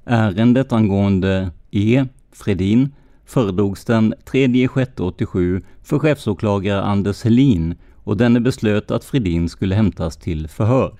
Ärendet 0.05 0.73
angående 0.73 1.51
E. 1.71 2.05
Fredin 2.31 2.89
föredrogs 3.25 3.85
den 3.85 4.13
3 4.25 4.67
87 4.99 5.61
för 5.83 5.99
chefsåklagare 5.99 6.81
Anders 6.81 7.23
Helin 7.23 7.75
och 8.03 8.17
denne 8.17 8.39
beslöt 8.39 8.91
att 8.91 9.05
Fredin 9.05 9.49
skulle 9.49 9.75
hämtas 9.75 10.17
till 10.17 10.47
förhör. 10.47 10.93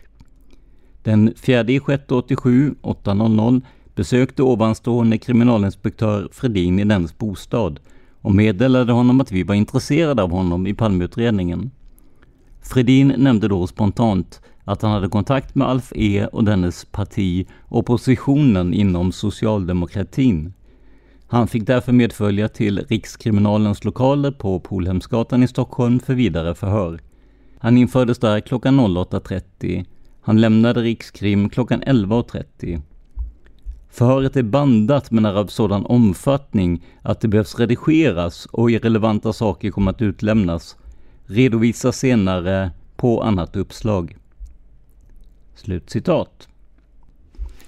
Den 1.04 1.34
4 1.38 1.64
juni 1.64 2.00
87 2.10 2.76
8.00 2.82 3.62
besökte 3.98 4.44
ovanstående 4.44 5.18
kriminalinspektör 5.18 6.30
Fredin 6.32 6.80
i 6.80 6.84
dennes 6.84 7.18
bostad 7.18 7.80
och 8.22 8.36
meddelade 8.36 8.92
honom 8.92 9.22
att 9.22 9.32
vi 9.32 9.44
var 9.44 9.56
intresserade 9.56 10.24
av 10.24 10.32
honom 10.32 10.68
i 10.68 10.74
Palmeutredningen. 10.74 11.72
Fredin 12.62 13.14
nämnde 13.18 13.48
då 13.48 13.68
spontant 13.68 14.42
att 14.64 14.82
han 14.82 14.92
hade 14.92 15.10
kontakt 15.10 15.56
med 15.56 15.68
Alf 15.68 15.94
E 15.96 16.28
och 16.32 16.44
dennes 16.44 16.86
parti, 16.86 17.48
oppositionen 17.70 18.74
inom 18.74 19.12
socialdemokratin. 19.12 20.54
Han 21.28 21.48
fick 21.48 21.68
därför 21.68 21.92
medfölja 21.92 22.48
till 22.50 22.86
Rikskriminalens 22.88 23.84
lokaler 23.84 24.32
på 24.32 24.60
Polhemsgatan 24.60 25.44
i 25.44 25.48
Stockholm 25.48 26.00
för 26.00 26.14
vidare 26.14 26.56
förhör. 26.56 27.00
Han 27.60 27.78
infördes 27.78 28.20
där 28.20 28.40
klockan 28.40 28.80
08.30 28.80 29.86
han 30.28 30.42
lämnade 30.42 30.82
Rikskrim 30.82 31.50
klockan 31.50 31.84
11.30. 31.84 32.82
Förhöret 33.98 34.36
är 34.36 34.44
bandat 34.44 35.12
men 35.12 35.26
är 35.26 35.34
av 35.34 35.48
sådan 35.48 35.86
omfattning 35.86 36.86
att 37.02 37.22
det 37.22 37.28
behövs 37.28 37.60
redigeras 37.60 38.46
och 38.46 38.72
irrelevanta 38.72 39.34
saker 39.34 39.72
kommer 39.72 39.92
att 39.92 40.02
utlämnas. 40.02 40.78
Redovisas 41.26 41.98
senare 41.98 42.72
på 42.96 43.24
annat 43.24 43.56
uppslag. 43.56 44.18
Slutcitat. 45.56 46.48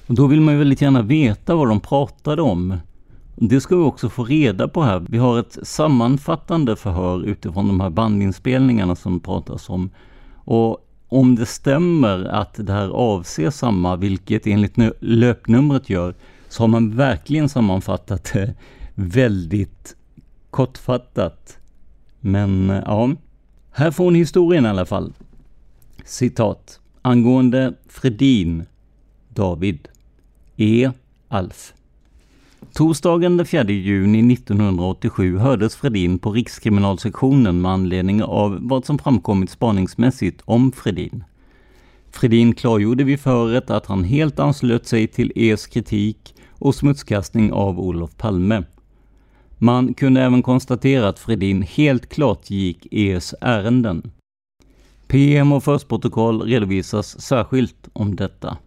Och 0.07 0.15
då 0.15 0.27
vill 0.27 0.41
man 0.41 0.53
ju 0.53 0.57
väldigt 0.57 0.81
gärna 0.81 1.01
veta 1.01 1.55
vad 1.55 1.67
de 1.67 1.79
pratade 1.79 2.41
om. 2.41 2.77
Det 3.35 3.61
ska 3.61 3.75
vi 3.75 3.83
också 3.83 4.09
få 4.09 4.23
reda 4.23 4.67
på 4.67 4.81
här. 4.81 5.05
Vi 5.09 5.17
har 5.17 5.39
ett 5.39 5.57
sammanfattande 5.63 6.75
förhör 6.75 7.23
utifrån 7.23 7.67
de 7.67 7.79
här 7.79 7.89
bandinspelningarna 7.89 8.95
som 8.95 9.19
pratas 9.19 9.69
om. 9.69 9.89
Och 10.35 10.88
om 11.09 11.35
det 11.35 11.45
stämmer 11.45 12.25
att 12.25 12.53
det 12.53 12.73
här 12.73 12.89
avser 12.89 13.49
samma, 13.49 13.95
vilket 13.95 14.47
enligt 14.47 14.73
löpnumret 14.99 15.89
gör, 15.89 16.15
så 16.49 16.63
har 16.63 16.67
man 16.67 16.95
verkligen 16.95 17.49
sammanfattat 17.49 18.29
det 18.33 18.53
väldigt 18.95 19.95
kortfattat. 20.49 21.57
Men 22.19 22.81
ja, 22.85 23.11
här 23.71 23.91
får 23.91 24.11
ni 24.11 24.19
historien 24.19 24.65
i 24.65 24.69
alla 24.69 24.85
fall. 24.85 25.13
Citat. 26.05 26.79
Angående 27.01 27.73
Fredin, 27.87 28.65
David. 29.29 29.87
E. 30.57 30.91
Alf. 31.27 31.73
Torsdagen 32.73 33.37
den 33.37 33.45
4 33.45 33.63
juni 33.63 34.33
1987 34.33 35.37
hördes 35.37 35.75
Fredin 35.75 36.19
på 36.19 36.31
Rikskriminalsektionen 36.31 37.61
med 37.61 37.71
anledning 37.71 38.23
av 38.23 38.57
vad 38.61 38.85
som 38.85 38.99
framkommit 38.99 39.49
spaningsmässigt 39.49 40.41
om 40.45 40.71
Fredin. 40.71 41.23
Fredin 42.11 42.55
klargjorde 42.55 43.03
vid 43.03 43.19
förhöret 43.19 43.69
att 43.69 43.85
han 43.85 44.03
helt 44.03 44.39
anslöt 44.39 44.87
sig 44.87 45.07
till 45.07 45.31
ES 45.35 45.67
kritik 45.67 46.35
och 46.49 46.75
smutskastning 46.75 47.53
av 47.53 47.79
Olof 47.79 48.17
Palme. 48.17 48.63
Man 49.57 49.93
kunde 49.93 50.21
även 50.21 50.43
konstatera 50.43 51.07
att 51.07 51.19
Fredin 51.19 51.61
helt 51.61 52.09
klart 52.09 52.49
gick 52.49 52.87
ES 52.91 53.35
ärenden. 53.41 54.11
PM 55.07 55.51
och 55.51 55.63
förstprotokoll 55.63 56.41
redovisas 56.41 57.21
särskilt 57.21 57.89
om 57.93 58.15
detta. 58.15 58.57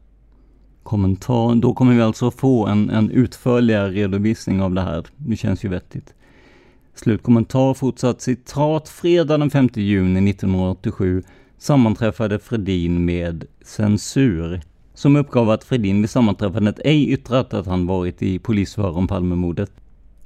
Kommentar. 0.83 1.55
Då 1.55 1.75
kommer 1.75 1.95
vi 1.95 2.03
alltså 2.03 2.31
få 2.31 2.67
en, 2.67 2.91
en 2.91 3.11
utförligare 3.11 3.91
redovisning 3.91 4.63
av 4.63 4.75
det 4.75 4.81
här. 4.81 5.07
Det 5.17 5.37
känns 5.37 5.65
ju 5.65 5.69
vettigt. 5.69 6.15
Slutkommentar, 6.95 7.75
fortsatt 7.75 8.21
citat. 8.21 8.89
Fredag 8.89 9.39
den 9.39 9.51
5 9.51 9.69
juni 9.75 10.31
1987 10.31 11.23
sammanträffade 11.59 12.39
Fredin 12.39 13.05
med 13.05 13.45
censur, 13.65 14.61
som 14.95 15.17
uppgav 15.17 15.51
att 15.51 15.65
Fredin 15.65 16.01
vid 16.01 16.11
sammanträffandet 16.11 16.81
ej 16.85 17.13
yttrat 17.13 17.55
att 17.55 17.67
han 17.67 17.87
varit 17.87 18.23
i 18.23 18.39
polisförhör 18.39 18.97
om 18.97 19.09
Palmemordet. 19.09 19.71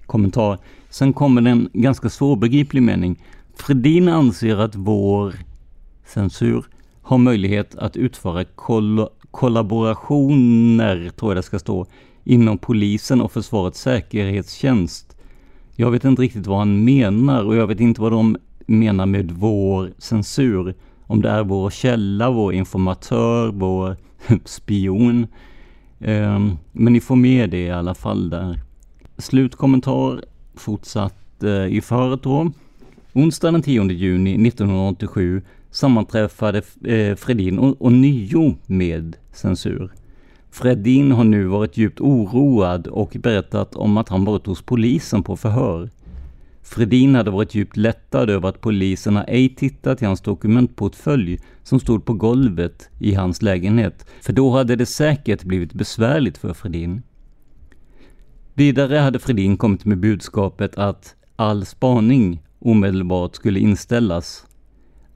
Kommentar. 0.06 0.58
Sen 0.90 1.12
kommer 1.12 1.40
det 1.40 1.50
en 1.50 1.68
ganska 1.72 2.08
svårbegriplig 2.08 2.82
mening. 2.82 3.22
Fredin 3.54 4.08
anser 4.08 4.56
att 4.56 4.74
vår 4.74 5.34
censur 6.06 6.64
har 7.02 7.18
möjlighet 7.18 7.74
att 7.74 7.96
utföra 7.96 8.44
kollo 8.44 9.08
kollaborationer, 9.36 11.10
tror 11.16 11.30
jag 11.30 11.36
det 11.36 11.42
ska 11.42 11.58
stå, 11.58 11.86
inom 12.24 12.58
polisen 12.58 13.20
och 13.20 13.32
Försvarets 13.32 13.80
säkerhetstjänst. 13.80 15.16
Jag 15.74 15.90
vet 15.90 16.04
inte 16.04 16.22
riktigt 16.22 16.46
vad 16.46 16.58
han 16.58 16.84
menar 16.84 17.44
och 17.44 17.56
jag 17.56 17.66
vet 17.66 17.80
inte 17.80 18.00
vad 18.00 18.12
de 18.12 18.36
menar 18.66 19.06
med 19.06 19.30
vår 19.30 19.92
censur. 19.98 20.74
Om 21.06 21.22
det 21.22 21.30
är 21.30 21.44
vår 21.44 21.70
källa, 21.70 22.30
vår 22.30 22.54
informatör, 22.54 23.48
vår 23.48 23.96
spion. 24.44 25.26
Um, 25.98 26.58
men 26.72 26.92
ni 26.92 27.00
får 27.00 27.16
med 27.16 27.50
det 27.50 27.64
i 27.66 27.70
alla 27.70 27.94
fall 27.94 28.30
där. 28.30 28.60
Slutkommentar 29.18 30.24
fortsatt 30.54 31.44
uh, 31.44 31.66
i 31.66 31.80
förhöret 31.80 32.22
då. 32.22 32.52
Onsdag 33.12 33.50
den 33.50 33.62
10 33.62 33.84
juni 33.92 34.48
1987 34.48 35.42
sammanträffade 35.70 36.62
eh, 36.84 37.16
Fredin 37.16 37.58
ånyo 37.78 38.54
med 38.66 39.16
censur. 39.36 39.92
Fredin 40.50 41.12
har 41.12 41.24
nu 41.24 41.44
varit 41.44 41.76
djupt 41.76 42.00
oroad 42.00 42.86
och 42.86 43.16
berättat 43.20 43.74
om 43.74 43.96
att 43.96 44.08
han 44.08 44.24
varit 44.24 44.46
hos 44.46 44.62
polisen 44.62 45.22
på 45.22 45.36
förhör. 45.36 45.90
Fredin 46.62 47.14
hade 47.14 47.30
varit 47.30 47.54
djupt 47.54 47.76
lättad 47.76 48.30
över 48.30 48.48
att 48.48 48.60
poliserna 48.60 49.24
ej 49.24 49.48
tittat 49.48 50.02
i 50.02 50.04
hans 50.04 50.20
dokumentportfölj 50.20 51.38
som 51.62 51.80
stod 51.80 52.04
på 52.04 52.12
golvet 52.12 52.88
i 52.98 53.14
hans 53.14 53.42
lägenhet, 53.42 54.06
för 54.22 54.32
då 54.32 54.50
hade 54.50 54.76
det 54.76 54.86
säkert 54.86 55.44
blivit 55.44 55.72
besvärligt 55.72 56.38
för 56.38 56.54
Fredin. 56.54 57.02
Vidare 58.54 58.96
hade 58.96 59.18
Fredin 59.18 59.56
kommit 59.56 59.84
med 59.84 59.98
budskapet 59.98 60.78
att 60.78 61.14
all 61.36 61.66
spaning 61.66 62.42
omedelbart 62.58 63.34
skulle 63.34 63.60
inställas 63.60 64.46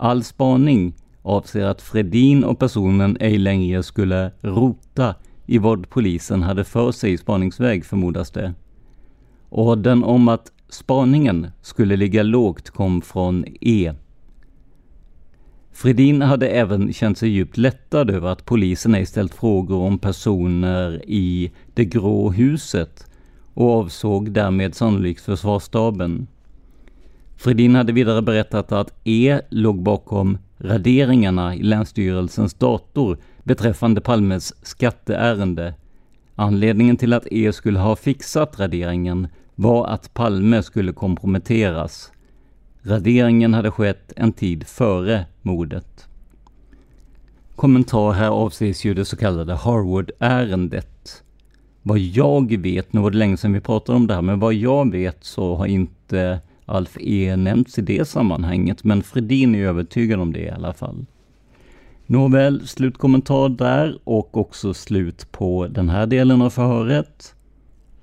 All 0.02 0.24
spaning 0.24 0.94
avser 1.22 1.64
att 1.64 1.82
Fredin 1.82 2.44
och 2.44 2.58
personen 2.58 3.16
ej 3.20 3.38
längre 3.38 3.82
skulle 3.82 4.30
rota 4.40 5.14
i 5.46 5.58
vad 5.58 5.90
polisen 5.90 6.42
hade 6.42 6.64
för 6.64 6.92
sig 6.92 7.12
i 7.12 7.18
spaningsväg 7.18 7.84
förmodas 7.84 8.30
det. 8.30 8.54
Orden 9.48 10.04
om 10.04 10.28
att 10.28 10.52
spaningen 10.68 11.46
skulle 11.62 11.96
ligga 11.96 12.22
lågt 12.22 12.70
kom 12.70 13.02
från 13.02 13.44
E. 13.60 13.92
Fredin 15.72 16.22
hade 16.22 16.48
även 16.48 16.92
känt 16.92 17.18
sig 17.18 17.28
djupt 17.28 17.56
lättad 17.56 18.10
över 18.10 18.28
att 18.28 18.44
polisen 18.44 18.94
ej 18.94 19.06
ställt 19.06 19.34
frågor 19.34 19.76
om 19.76 19.98
personer 19.98 21.02
i 21.06 21.52
det 21.74 21.84
grå 21.84 22.30
huset 22.30 23.06
och 23.54 23.70
avsåg 23.70 24.30
därmed 24.30 24.74
sannolikt 24.74 25.20
försvarsstaben. 25.20 26.26
Fredin 27.36 27.74
hade 27.74 27.92
vidare 27.92 28.22
berättat 28.22 28.72
att 28.72 28.94
E 29.04 29.40
låg 29.50 29.82
bakom 29.82 30.38
raderingarna 30.60 31.54
i 31.54 31.62
Länsstyrelsens 31.62 32.54
dator 32.54 33.18
beträffande 33.42 34.00
Palmes 34.00 34.66
skatteärende. 34.66 35.74
Anledningen 36.34 36.96
till 36.96 37.12
att 37.12 37.26
E 37.30 37.52
skulle 37.52 37.78
ha 37.78 37.96
fixat 37.96 38.60
raderingen 38.60 39.28
var 39.54 39.86
att 39.86 40.14
Palme 40.14 40.62
skulle 40.62 40.92
komprometteras. 40.92 42.12
Raderingen 42.82 43.54
hade 43.54 43.70
skett 43.70 44.12
en 44.16 44.32
tid 44.32 44.66
före 44.66 45.26
mordet. 45.42 46.08
Kommentar 47.56 48.12
här 48.12 48.28
avses 48.28 48.84
ju 48.84 48.94
det 48.94 49.04
så 49.04 49.16
kallade 49.16 49.54
Harwood-ärendet. 49.54 51.22
Vad 51.82 51.98
jag 51.98 52.56
vet, 52.56 52.92
nu 52.92 53.00
var 53.00 53.10
det 53.10 53.18
länge 53.18 53.36
sedan 53.36 53.52
vi 53.52 53.60
pratade 53.60 53.96
om 53.96 54.06
det 54.06 54.14
här, 54.14 54.22
men 54.22 54.40
vad 54.40 54.54
jag 54.54 54.92
vet 54.92 55.24
så 55.24 55.54
har 55.56 55.66
inte 55.66 56.40
Alf 56.70 56.96
E 57.00 57.36
nämnts 57.36 57.78
i 57.78 57.82
det 57.82 58.04
sammanhanget, 58.04 58.84
men 58.84 59.02
Fredin 59.02 59.54
är 59.54 59.66
övertygad 59.66 60.20
om 60.20 60.32
det 60.32 60.40
i 60.40 60.50
alla 60.50 60.72
fall. 60.72 61.06
Nåväl, 62.06 62.68
slutkommentar 62.68 63.48
där 63.48 63.98
och 64.04 64.36
också 64.36 64.74
slut 64.74 65.32
på 65.32 65.66
den 65.66 65.88
här 65.88 66.06
delen 66.06 66.42
av 66.42 66.50
förhöret. 66.50 67.34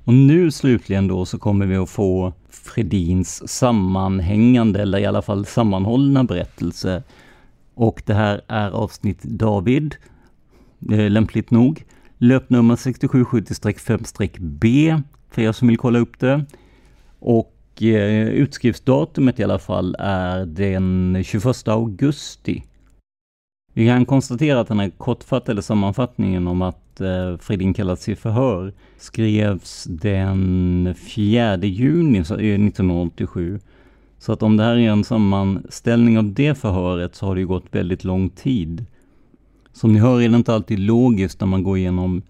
Och 0.03 0.13
nu 0.13 0.51
slutligen 0.51 1.08
då 1.08 1.25
så 1.25 1.39
kommer 1.39 1.65
vi 1.65 1.75
att 1.75 1.89
få 1.89 2.34
Fredins 2.49 3.49
sammanhängande, 3.49 4.82
eller 4.82 4.99
i 4.99 5.06
alla 5.06 5.21
fall 5.21 5.45
sammanhållna 5.45 6.23
berättelse. 6.23 7.03
Och 7.73 8.03
det 8.06 8.13
här 8.13 8.41
är 8.47 8.71
avsnitt 8.71 9.23
David, 9.23 9.95
eh, 10.91 11.10
lämpligt 11.10 11.51
nog. 11.51 11.86
Löpnummer 12.17 12.75
6770-5-B, 12.75 14.95
för 15.32 15.41
er 15.41 15.51
som 15.51 15.67
vill 15.67 15.77
kolla 15.77 15.99
upp 15.99 16.19
det. 16.19 16.45
Och 17.19 17.57
eh, 17.82 18.28
utskriftsdatumet 18.28 19.40
i 19.40 19.44
alla 19.44 19.60
fall 19.60 19.96
är 20.00 20.46
den 20.46 21.22
21 21.26 21.68
augusti. 21.68 22.63
Vi 23.74 23.88
kan 23.88 24.06
konstatera 24.06 24.60
att 24.60 24.68
den 24.68 24.80
här 24.80 24.90
kortfattade 24.90 25.62
sammanfattningen 25.62 26.48
om 26.48 26.62
att 26.62 27.02
eh, 27.02 27.38
Fredin 27.38 27.74
kallats 27.74 28.06
till 28.06 28.18
förhör 28.18 28.74
skrevs 28.98 29.84
den 29.84 30.96
4 30.98 31.58
juni 31.58 32.20
1987. 32.20 33.54
Eh, 33.54 33.60
så 34.20 34.34
att 34.34 34.44
om 34.44 34.58
det 34.58 34.63
här 34.63 34.76
är 34.76 34.90
en 34.90 35.04
sammanställning 35.04 36.18
av 36.18 36.34
det 36.34 36.56
förhöret 36.56 37.16
så 37.16 37.26
har 37.26 37.36
det 37.36 37.44
gått 37.44 37.66
väldigt 37.72 38.04
lång 38.04 38.30
tid. 38.30 38.86
Som 39.74 39.94
ni 39.94 40.00
hör 40.00 40.22
är 40.22 40.30
det 40.30 40.36
inte 40.36 40.54
alltid 40.54 40.80
logiskt 40.80 41.40
när 41.40 41.48
man 41.48 41.63
går 41.63 41.78
igenom 41.78 42.22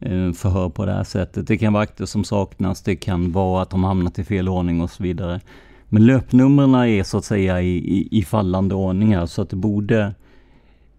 Eh, 0.00 0.32
förhör 0.32 0.68
på 0.68 0.86
det 0.86 0.92
här 0.92 1.04
sättet. 1.04 1.46
Det 1.46 1.58
kan 1.58 1.72
vara 1.72 1.82
akter 1.82 2.06
som 2.06 2.24
saknas, 2.24 2.82
det 2.82 2.96
kan 2.96 3.32
vara 3.32 3.62
att 3.62 3.70
de 3.70 3.84
hamnat 3.84 4.18
i 4.18 4.24
fel 4.24 4.48
ordning 4.48 4.80
och 4.80 4.90
så 4.90 5.02
vidare. 5.02 5.40
Men 5.88 6.06
löpnumren 6.06 6.74
är 6.74 7.02
så 7.02 7.18
att 7.18 7.24
säga 7.24 7.62
i, 7.62 7.76
i, 7.76 8.08
i 8.18 8.22
fallande 8.22 8.74
ordning 8.74 9.14
här, 9.16 9.26
så 9.26 9.42
att 9.42 9.50
det 9.50 9.56
borde, 9.56 10.14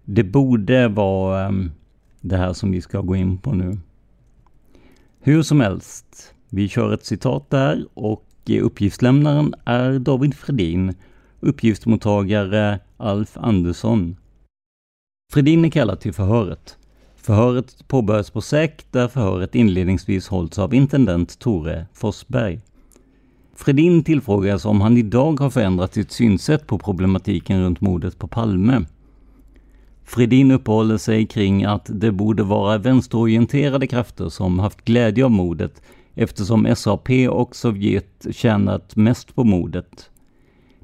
det 0.05 0.23
borde 0.23 0.87
vara 0.87 1.45
ehm, 1.47 1.71
det 2.21 2.37
här 2.37 2.53
som 2.53 2.71
vi 2.71 2.81
ska 2.81 3.01
gå 3.01 3.15
in 3.15 3.37
på 3.37 3.53
nu. 3.53 3.77
Hur 5.19 5.43
som 5.43 5.61
helst, 5.61 6.33
vi 6.49 6.69
kör 6.69 6.93
ett 6.93 7.05
citat 7.05 7.49
där 7.49 7.85
och 7.93 8.25
eh, 8.45 8.65
uppgiftslämnaren 8.65 9.53
är 9.65 9.99
David 9.99 10.33
Fredin, 10.33 10.95
uppgiftsmottagare 11.39 12.79
Alf 12.97 13.37
Andersson. 13.37 14.15
Fredin 15.33 15.65
är 15.65 15.69
kallad 15.69 15.99
till 15.99 16.13
förhöret. 16.13 16.77
Förhöret 17.23 17.87
påbörjas 17.87 18.29
på 18.29 18.41
SÄK 18.41 18.85
där 18.91 19.07
förhöret 19.07 19.55
inledningsvis 19.55 20.27
hålls 20.27 20.59
av 20.59 20.73
intendent 20.73 21.39
Tore 21.39 21.85
Forsberg. 21.93 22.61
Fredin 23.55 24.03
tillfrågas 24.03 24.65
om 24.65 24.81
han 24.81 24.97
idag 24.97 25.39
har 25.39 25.49
förändrat 25.49 25.93
sitt 25.93 26.11
synsätt 26.11 26.67
på 26.67 26.77
problematiken 26.77 27.61
runt 27.61 27.81
mordet 27.81 28.19
på 28.19 28.27
Palme. 28.27 28.85
Fredin 30.03 30.51
uppehåller 30.51 30.97
sig 30.97 31.25
kring 31.25 31.63
att 31.63 31.89
det 31.93 32.11
borde 32.11 32.43
vara 32.43 32.77
vänsterorienterade 32.77 33.87
krafter 33.87 34.29
som 34.29 34.59
haft 34.59 34.85
glädje 34.85 35.25
av 35.25 35.31
mordet 35.31 35.81
eftersom 36.15 36.75
SAP 36.75 37.09
och 37.29 37.55
Sovjet 37.55 38.27
tjänat 38.31 38.95
mest 38.95 39.35
på 39.35 39.43
mordet. 39.43 40.09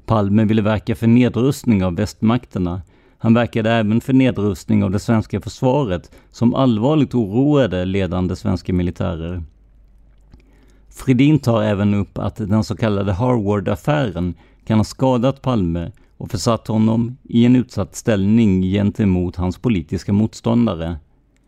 Palme 0.06 0.44
ville 0.44 0.62
verka 0.62 0.96
för 0.96 1.06
nedrustning 1.06 1.84
av 1.84 1.96
västmakterna 1.96 2.82
han 3.18 3.34
verkade 3.34 3.70
även 3.70 4.00
för 4.00 4.12
nedrustning 4.12 4.84
av 4.84 4.90
det 4.90 4.98
svenska 4.98 5.40
försvaret 5.40 6.10
som 6.30 6.54
allvarligt 6.54 7.14
oroade 7.14 7.84
ledande 7.84 8.36
svenska 8.36 8.72
militärer. 8.72 9.42
Fredin 10.88 11.38
tar 11.38 11.62
även 11.62 11.94
upp 11.94 12.18
att 12.18 12.36
den 12.36 12.64
så 12.64 12.76
kallade 12.76 13.12
Harvard-affären 13.12 14.34
kan 14.66 14.78
ha 14.78 14.84
skadat 14.84 15.42
Palme 15.42 15.92
och 16.16 16.30
försatt 16.30 16.68
honom 16.68 17.16
i 17.22 17.44
en 17.44 17.56
utsatt 17.56 17.96
ställning 17.96 18.62
gentemot 18.62 19.36
hans 19.36 19.58
politiska 19.58 20.12
motståndare. 20.12 20.96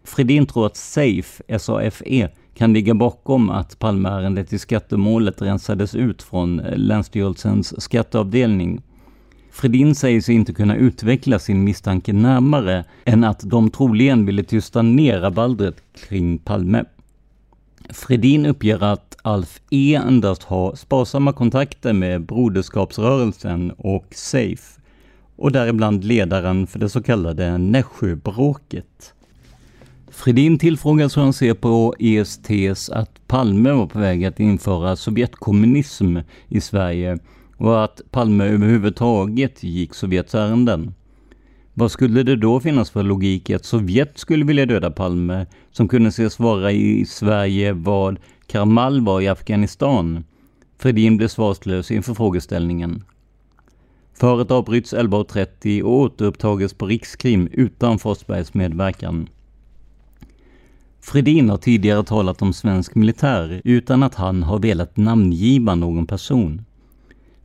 Fredin 0.04 0.46
tror 0.46 0.66
att 0.66 0.76
SAFE, 0.76 1.58
SAFE, 1.58 2.30
kan 2.54 2.72
ligga 2.72 2.94
bakom 2.94 3.50
att 3.50 3.78
Palmeärendet 3.78 4.52
i 4.52 4.58
skattemålet 4.58 5.42
rensades 5.42 5.94
ut 5.94 6.22
från 6.22 6.60
eh, 6.60 6.76
Länsstyrelsens 6.76 7.82
skatteavdelning. 7.82 8.82
Fredin 9.50 9.94
säger 9.94 10.20
sig 10.20 10.34
inte 10.34 10.52
kunna 10.52 10.76
utveckla 10.76 11.38
sin 11.38 11.64
misstanke 11.64 12.12
närmare 12.12 12.84
än 13.04 13.24
att 13.24 13.40
de 13.40 13.70
troligen 13.70 14.26
ville 14.26 14.42
tysta 14.42 14.82
ner 14.82 15.20
rabaldret 15.20 15.82
kring 16.08 16.38
Palme. 16.38 16.84
Fredin 17.90 18.46
uppger 18.46 18.84
att 18.84 19.16
Alf 19.22 19.60
E 19.70 19.94
endast 19.94 20.42
har 20.42 20.74
sparsamma 20.74 21.32
kontakter 21.32 21.92
med 21.92 22.26
Broderskapsrörelsen 22.26 23.70
och 23.70 24.06
SAFE 24.10 24.80
och 25.36 25.52
däribland 25.52 26.04
ledaren 26.04 26.66
för 26.66 26.78
det 26.78 26.88
så 26.88 27.02
kallade 27.02 27.58
Nässjöbråket. 27.58 29.14
Fredin 30.10 30.58
tillfrågas 30.58 31.16
hur 31.16 31.22
han 31.22 31.32
ser 31.32 31.54
på 31.54 31.94
ESTs 31.98 32.90
att 32.90 33.26
Palme 33.26 33.72
var 33.72 33.86
på 33.86 33.98
väg 33.98 34.24
att 34.24 34.40
införa 34.40 34.96
Sovjetkommunism 34.96 36.18
i 36.48 36.60
Sverige 36.60 37.18
och 37.60 37.84
att 37.84 38.00
Palme 38.10 38.44
överhuvudtaget 38.44 39.62
gick 39.62 39.94
Sovjets 39.94 40.34
ärenden. 40.34 40.94
Vad 41.74 41.90
skulle 41.90 42.22
det 42.22 42.36
då 42.36 42.60
finnas 42.60 42.90
för 42.90 43.02
logik 43.02 43.50
i 43.50 43.54
att 43.54 43.64
Sovjet 43.64 44.18
skulle 44.18 44.44
vilja 44.44 44.66
döda 44.66 44.90
Palme, 44.90 45.46
som 45.70 45.88
kunde 45.88 46.08
ses 46.08 46.38
vara 46.38 46.72
i 46.72 47.04
Sverige 47.04 47.72
vad 47.72 48.18
Karmal 48.46 49.00
var 49.00 49.20
i 49.20 49.28
Afghanistan? 49.28 50.24
Fredin 50.78 51.16
blev 51.16 51.28
svarslös 51.28 51.90
inför 51.90 52.14
frågeställningen. 52.14 53.04
Föret 54.14 54.50
avbryts 54.50 54.94
11.30 54.94 55.82
och 55.82 55.98
återupptages 56.00 56.74
på 56.74 56.86
Rikskrim 56.86 57.48
utan 57.52 57.98
Forsbergs 57.98 58.54
medverkan. 58.54 59.28
Fredin 61.00 61.50
har 61.50 61.56
tidigare 61.56 62.04
talat 62.04 62.42
om 62.42 62.52
svensk 62.52 62.94
militär 62.94 63.60
utan 63.64 64.02
att 64.02 64.14
han 64.14 64.42
har 64.42 64.58
velat 64.58 64.96
namngiva 64.96 65.74
någon 65.74 66.06
person. 66.06 66.62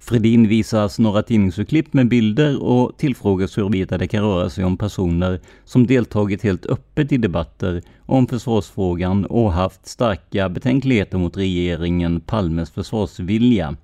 Fredin 0.08 0.48
visas 0.48 1.00
några 1.00 1.24
tidningsurklipp 1.24 1.94
med 1.94 2.08
bilder 2.08 2.64
och 2.64 2.98
tillfrågas 2.98 3.58
huruvida 3.58 3.98
det 3.98 4.08
kan 4.08 4.24
röra 4.24 4.50
sig 4.50 4.64
om 4.66 4.78
personer 4.78 5.40
som 5.64 5.88
deltagit 5.88 6.44
helt 6.44 6.66
öppet 6.66 7.12
i 7.12 7.18
debatter 7.18 7.82
om 8.00 8.28
försvarsfrågan 8.28 9.26
och 9.26 9.54
haft 9.54 9.88
starka 9.88 10.50
betänkligheter 10.50 11.18
mot 11.18 11.38
regeringen 11.38 12.22
Palmes 12.22 12.72
försvarsvilja. 12.72 13.76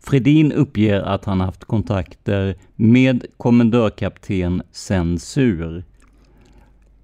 Fredin 0.00 0.52
uppger 0.52 1.00
att 1.00 1.24
han 1.24 1.40
haft 1.40 1.64
kontakter 1.64 2.56
med 2.76 3.26
kommendörkapten 3.36 4.62
Censur. 4.72 5.84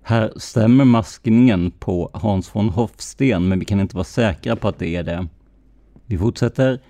Här 0.03 0.32
stämmer 0.36 0.84
maskningen 0.84 1.70
på 1.70 2.11
Hans 2.12 2.57
von 2.57 2.68
Hofsten, 2.68 3.49
men 3.49 3.59
vi 3.59 3.64
kan 3.64 3.80
inte 3.80 3.97
vara 3.97 4.05
säkra 4.05 4.57
på 4.57 4.68
att 4.68 4.78
det 4.78 4.97
är 4.97 5.03
det. 5.03 5.26
Vi 6.07 6.18
fortsätter. 6.18 6.80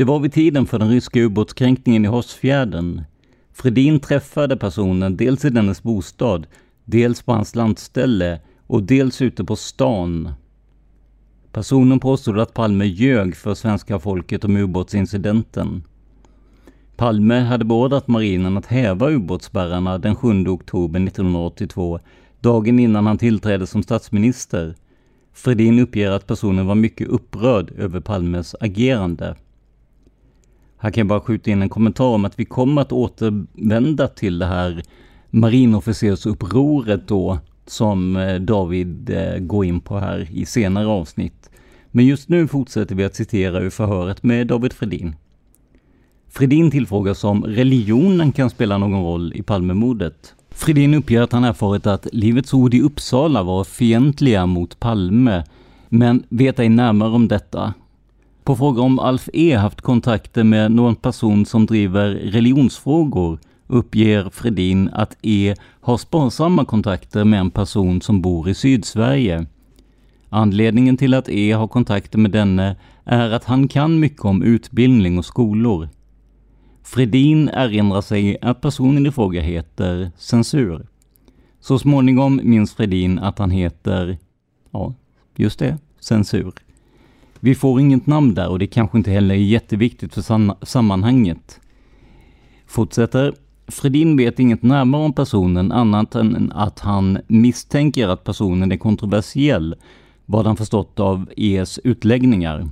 Det 0.00 0.04
var 0.04 0.18
vid 0.18 0.32
tiden 0.32 0.66
för 0.66 0.78
den 0.78 0.90
ryska 0.90 1.20
ubåtskränkningen 1.20 2.04
i 2.04 2.08
Hårsfjärden. 2.08 3.02
Fredin 3.52 4.00
träffade 4.00 4.56
personen 4.56 5.16
dels 5.16 5.44
i 5.44 5.50
dennes 5.50 5.82
bostad, 5.82 6.46
dels 6.84 7.22
på 7.22 7.32
hans 7.32 7.54
landställe 7.54 8.40
och 8.66 8.82
dels 8.82 9.22
ute 9.22 9.44
på 9.44 9.56
stan. 9.56 10.32
Personen 11.52 12.00
påstod 12.00 12.40
att 12.40 12.54
Palme 12.54 12.84
ljög 12.84 13.36
för 13.36 13.54
svenska 13.54 13.98
folket 13.98 14.44
om 14.44 14.56
ubåtsincidenten. 14.56 15.82
Palme 16.96 17.40
hade 17.40 17.64
beordrat 17.64 18.08
marinen 18.08 18.56
att 18.56 18.66
häva 18.66 19.10
ubåtsspärrarna 19.10 19.98
den 19.98 20.16
7 20.16 20.46
oktober 20.46 21.00
1982, 21.00 22.00
dagen 22.40 22.78
innan 22.78 23.06
han 23.06 23.18
tillträdde 23.18 23.66
som 23.66 23.82
statsminister. 23.82 24.74
Fredin 25.32 25.78
uppger 25.78 26.10
att 26.10 26.26
personen 26.26 26.66
var 26.66 26.74
mycket 26.74 27.08
upprörd 27.08 27.70
över 27.78 28.00
Palmes 28.00 28.54
agerande. 28.60 29.36
Här 30.82 30.90
kan 30.90 31.00
jag 31.00 31.06
bara 31.06 31.20
skjuta 31.20 31.50
in 31.50 31.62
en 31.62 31.68
kommentar 31.68 32.04
om 32.04 32.24
att 32.24 32.38
vi 32.38 32.44
kommer 32.44 32.82
att 32.82 32.92
återvända 32.92 34.08
till 34.08 34.38
det 34.38 34.46
här 34.46 34.82
marinofficersupproret 35.30 37.08
då, 37.08 37.38
som 37.66 38.16
eh, 38.16 38.34
David 38.34 39.10
eh, 39.10 39.38
går 39.38 39.64
in 39.64 39.80
på 39.80 39.98
här 39.98 40.28
i 40.30 40.46
senare 40.46 40.86
avsnitt. 40.86 41.50
Men 41.90 42.06
just 42.06 42.28
nu 42.28 42.48
fortsätter 42.48 42.94
vi 42.94 43.04
att 43.04 43.14
citera 43.14 43.60
ur 43.60 43.70
förhöret 43.70 44.22
med 44.22 44.46
David 44.46 44.72
Fredin. 44.72 45.14
Fredin 46.28 46.70
tillfrågas 46.70 47.24
om 47.24 47.44
religionen 47.44 48.32
kan 48.32 48.50
spela 48.50 48.78
någon 48.78 49.02
roll 49.02 49.32
i 49.34 49.42
Palmemordet. 49.42 50.34
Fredin 50.50 50.94
uppger 50.94 51.22
att 51.22 51.32
han 51.32 51.44
erfarit 51.44 51.86
att 51.86 52.06
Livets 52.12 52.54
Ord 52.54 52.74
i 52.74 52.80
Uppsala 52.80 53.42
var 53.42 53.64
fientliga 53.64 54.46
mot 54.46 54.80
Palme, 54.80 55.44
men 55.88 56.24
vet 56.28 56.58
ej 56.58 56.68
närmare 56.68 57.10
om 57.10 57.28
detta. 57.28 57.74
På 58.50 58.56
fråga 58.56 58.82
om 58.82 58.98
Alf 58.98 59.28
E 59.32 59.54
haft 59.54 59.80
kontakter 59.80 60.44
med 60.44 60.72
någon 60.72 60.96
person 60.96 61.46
som 61.46 61.66
driver 61.66 62.08
religionsfrågor 62.10 63.38
uppger 63.66 64.30
Fredin 64.30 64.88
att 64.92 65.16
E 65.22 65.54
har 65.80 65.96
sparsamma 65.96 66.64
kontakter 66.64 67.24
med 67.24 67.40
en 67.40 67.50
person 67.50 68.00
som 68.00 68.22
bor 68.22 68.48
i 68.48 68.54
Sydsverige. 68.54 69.46
Anledningen 70.28 70.96
till 70.96 71.14
att 71.14 71.28
E 71.28 71.52
har 71.52 71.68
kontakter 71.68 72.18
med 72.18 72.30
denne 72.30 72.76
är 73.04 73.30
att 73.30 73.44
han 73.44 73.68
kan 73.68 74.00
mycket 74.00 74.24
om 74.24 74.42
utbildning 74.42 75.18
och 75.18 75.24
skolor. 75.24 75.88
Fredin 76.82 77.48
erinrar 77.48 78.00
sig 78.00 78.38
att 78.42 78.60
personen 78.60 79.06
i 79.06 79.10
fråga 79.10 79.40
heter 79.40 80.10
Censur. 80.16 80.86
Så 81.60 81.78
småningom 81.78 82.40
minns 82.44 82.74
Fredin 82.74 83.18
att 83.18 83.38
han 83.38 83.50
heter, 83.50 84.18
ja, 84.70 84.94
just 85.36 85.58
det, 85.58 85.78
Censur. 86.00 86.52
Vi 87.40 87.54
får 87.54 87.80
inget 87.80 88.06
namn 88.06 88.34
där 88.34 88.48
och 88.48 88.58
det 88.58 88.66
kanske 88.66 88.98
inte 88.98 89.10
heller 89.10 89.34
är 89.34 89.38
jätteviktigt 89.38 90.14
för 90.14 90.64
sammanhanget. 90.66 91.60
Fortsätter. 92.66 93.34
Fredin 93.68 94.16
vet 94.16 94.38
inget 94.38 94.62
närmare 94.62 95.02
om 95.02 95.12
personen 95.12 95.72
annat 95.72 96.14
än 96.14 96.52
att 96.54 96.80
han 96.80 97.18
misstänker 97.26 98.08
att 98.08 98.24
personen 98.24 98.72
är 98.72 98.76
kontroversiell, 98.76 99.74
vad 100.26 100.46
han 100.46 100.56
förstått 100.56 101.00
av 101.00 101.30
ES 101.36 101.78
utläggningar. 101.84 102.68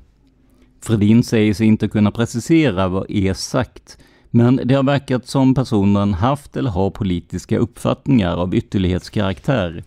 Fredin 0.80 1.22
säger 1.22 1.54
sig 1.54 1.66
inte 1.66 1.88
kunna 1.88 2.10
precisera 2.10 2.88
vad 2.88 3.06
ES 3.08 3.44
sagt, 3.44 3.98
men 4.30 4.60
det 4.64 4.74
har 4.74 4.82
verkat 4.82 5.26
som 5.26 5.54
personen 5.54 6.14
haft 6.14 6.56
eller 6.56 6.70
har 6.70 6.90
politiska 6.90 7.58
uppfattningar 7.58 8.36
av 8.36 8.54
ytterlighetskaraktär. 8.54 9.84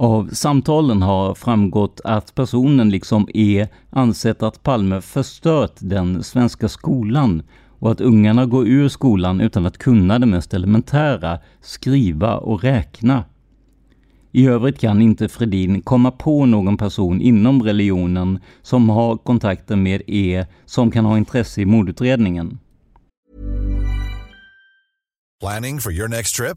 Av 0.00 0.28
samtalen 0.32 1.02
har 1.02 1.34
framgått 1.34 2.00
att 2.04 2.34
personen 2.34 2.90
liksom 2.90 3.28
E 3.34 3.68
ansett 3.90 4.42
att 4.42 4.62
Palme 4.62 5.00
förstört 5.00 5.74
den 5.78 6.22
svenska 6.22 6.68
skolan 6.68 7.42
och 7.78 7.90
att 7.90 8.00
ungarna 8.00 8.46
går 8.46 8.68
ur 8.68 8.88
skolan 8.88 9.40
utan 9.40 9.66
att 9.66 9.78
kunna 9.78 10.18
det 10.18 10.26
mest 10.26 10.54
elementära, 10.54 11.38
skriva 11.60 12.36
och 12.36 12.62
räkna. 12.62 13.24
I 14.32 14.46
övrigt 14.46 14.80
kan 14.80 15.02
inte 15.02 15.28
Fredin 15.28 15.82
komma 15.82 16.10
på 16.10 16.46
någon 16.46 16.76
person 16.76 17.20
inom 17.20 17.62
religionen 17.62 18.38
som 18.62 18.88
har 18.88 19.16
kontakter 19.16 19.76
med 19.76 20.02
E 20.06 20.46
som 20.64 20.90
kan 20.90 21.04
ha 21.04 21.18
intresse 21.18 21.60
i 21.60 21.66
mordutredningen. 21.66 22.58
Planning 25.40 25.80
for 25.80 25.92
your 25.92 26.08
next 26.08 26.36
trip? 26.36 26.56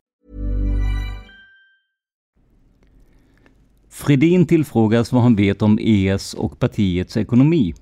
Fredin 3.93 4.45
tillfrågas 4.45 5.11
vad 5.11 5.23
han 5.23 5.35
vet 5.35 5.61
om 5.61 5.79
ES 5.81 6.33
och 6.33 6.59
partiets 6.59 7.17
ekonomi. 7.17 7.73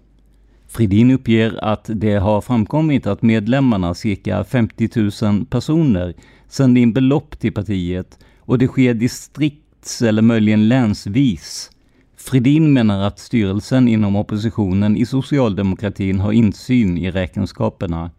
Fridin 0.68 1.12
uppger 1.12 1.64
att 1.64 1.90
det 1.94 2.16
har 2.16 2.42
framkommit 2.42 3.08
att 3.08 3.22
medlemmarna, 3.22 3.94
cirka 3.94 4.44
50 4.44 4.90
000 5.26 5.46
personer, 5.46 6.14
sänder 6.48 6.82
in 6.82 6.94
belopp 6.94 7.40
till 7.40 7.54
partiet 7.54 8.20
och 8.40 8.58
det 8.58 8.68
sker 8.68 8.94
distrikts 8.94 10.02
eller 10.02 10.22
möjligen 10.22 10.68
länsvis. 10.68 11.72
Fridin 12.18 12.74
menar 12.74 13.02
att 13.08 13.20
styrelsen 13.20 13.88
inom 13.88 14.16
oppositionen 14.16 14.98
i 14.98 15.06
socialdemokratin 15.06 16.20
har 16.20 16.32
insyn 16.32 16.98
i 16.98 17.12
räkenskaperna. 17.12 18.12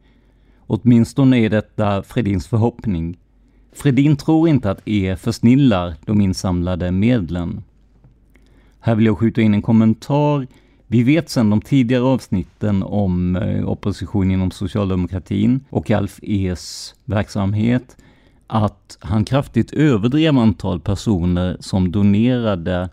Åtminstone 0.67 1.39
är 1.39 1.51
detta 1.51 2.03
Fredins 2.03 2.47
förhoppning. 2.49 3.19
Fredin 3.73 4.17
tror 4.17 4.49
inte 4.49 4.71
att 4.71 4.83
E 4.85 5.17
försnillar 5.17 5.95
de 6.07 6.21
insamlade 6.21 6.91
medlen. 6.91 7.63
Här 8.81 8.95
vill 8.95 9.07
jag 9.07 9.19
skjuta 9.19 9.41
in 9.41 9.55
en 9.55 9.63
kommentar. 9.63 10.47
Vi 10.87 11.03
vet 11.03 11.29
sedan 11.31 11.51
de 11.51 11.61
tidigare 11.61 12.03
avsnitten 12.03 12.83
om 12.83 13.37
eh, 13.37 13.69
opposition 13.69 14.31
inom 14.31 14.51
socialdemokratin 14.51 15.61
och 15.71 15.91
Alf 15.91 16.21
E's 16.23 16.95
verksamhet 17.05 17.97
att 18.47 18.99
han 19.01 19.25
kraftigt 19.25 19.73
överdrev 19.73 20.39
antal 20.39 20.81
personer 20.81 21.57
som 21.61 21.93
donerade 21.93 22.89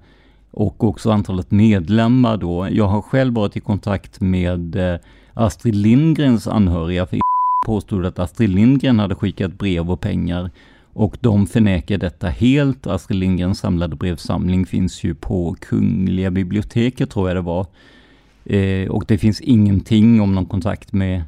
och 0.51 0.83
också 0.83 1.11
antalet 1.11 1.51
medlemmar 1.51 2.37
då. 2.37 2.67
Jag 2.71 2.87
har 2.87 3.01
själv 3.01 3.33
varit 3.33 3.57
i 3.57 3.59
kontakt 3.59 4.21
med 4.21 4.75
eh, 4.75 4.99
Astrid 5.33 5.75
Lindgrens 5.75 6.47
anhöriga, 6.47 7.05
för 7.05 7.19
påstod 7.65 8.05
att 8.05 8.19
Astrid 8.19 8.49
Lindgren 8.49 8.99
hade 8.99 9.15
skickat 9.15 9.57
brev 9.57 9.91
och 9.91 10.01
pengar 10.01 10.51
och 10.97 11.17
de 11.21 11.47
förnekar 11.47 11.97
detta 11.97 12.27
helt. 12.27 12.87
Astrid 12.87 13.19
Lindgrens 13.19 13.59
samlade 13.59 13.95
brevsamling 13.95 14.65
finns 14.65 15.03
ju 15.03 15.15
på 15.15 15.55
Kungliga 15.59 16.31
biblioteket 16.31 17.09
tror 17.09 17.29
jag 17.29 17.37
det 17.37 17.41
var. 17.41 17.67
Eh, 18.45 18.89
och 18.89 19.03
det 19.07 19.17
finns 19.17 19.41
ingenting 19.41 20.21
om 20.21 20.35
någon 20.35 20.45
kontakt 20.45 20.93
med 20.93 21.23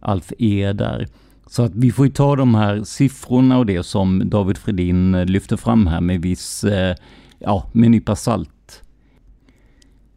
Alf 0.00 0.32
E 0.38 0.72
där. 0.72 1.08
Så 1.46 1.62
att 1.62 1.74
vi 1.74 1.92
får 1.92 2.06
ju 2.06 2.12
ta 2.12 2.36
de 2.36 2.54
här 2.54 2.84
siffrorna 2.84 3.58
och 3.58 3.66
det 3.66 3.82
som 3.82 4.22
David 4.30 4.58
Fredin 4.58 5.14
eh, 5.14 5.24
lyfter 5.26 5.56
fram 5.56 5.86
här 5.86 6.00
med 6.00 6.22
viss, 6.22 6.64
eh, 6.64 6.96
ja, 7.38 7.66
med 7.72 7.86
en 7.86 7.92
nypa 7.92 8.16
salt. 8.16 8.82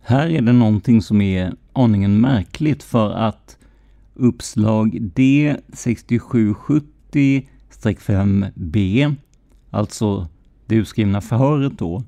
Här 0.01 0.27
är 0.27 0.41
det 0.41 0.53
någonting 0.53 1.01
som 1.01 1.21
är 1.21 1.53
aningen 1.73 2.21
märkligt 2.21 2.83
för 2.83 3.11
att 3.11 3.57
uppslag 4.13 5.01
D 5.01 5.55
6770 5.73 7.47
5b, 7.91 9.15
alltså 9.69 10.27
det 10.65 10.75
utskrivna 10.75 11.21
förhöret 11.21 11.77
då, 11.77 12.03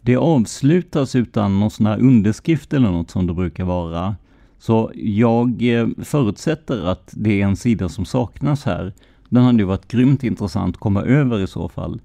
det 0.00 0.16
avslutas 0.16 1.14
utan 1.14 1.60
någon 1.60 1.70
sån 1.70 1.86
här 1.86 1.98
underskrift 1.98 2.72
eller 2.72 2.90
något 2.90 3.10
som 3.10 3.26
det 3.26 3.34
brukar 3.34 3.64
vara. 3.64 4.16
Så 4.58 4.92
jag 4.94 5.62
eh, 5.62 5.88
förutsätter 6.02 6.86
att 6.86 7.10
det 7.12 7.40
är 7.40 7.44
en 7.44 7.56
sida 7.56 7.88
som 7.88 8.04
saknas 8.04 8.64
här. 8.64 8.92
Den 9.28 9.44
hade 9.44 9.58
ju 9.58 9.64
varit 9.64 9.88
grymt 9.88 10.24
intressant 10.24 10.76
att 10.76 10.80
komma 10.80 11.02
över 11.02 11.40
i 11.40 11.46
så 11.46 11.68
fall. 11.68 12.00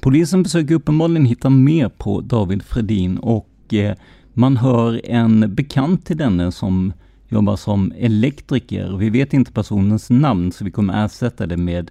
Polisen 0.00 0.44
försöker 0.44 0.74
uppenbarligen 0.74 1.24
hitta 1.24 1.50
mer 1.50 1.88
på 1.88 2.20
David 2.20 2.62
Fredin 2.62 3.18
och 3.18 3.74
eh, 3.74 3.96
man 4.32 4.56
hör 4.56 5.00
en 5.04 5.54
bekant 5.54 6.06
till 6.06 6.16
denne 6.16 6.52
som 6.52 6.92
jobbar 7.28 7.56
som 7.56 7.92
elektriker. 7.98 8.96
Vi 8.96 9.10
vet 9.10 9.32
inte 9.32 9.52
personens 9.52 10.10
namn 10.10 10.52
så 10.52 10.64
vi 10.64 10.70
kommer 10.70 11.04
ersätta 11.04 11.46
det 11.46 11.56
med 11.56 11.90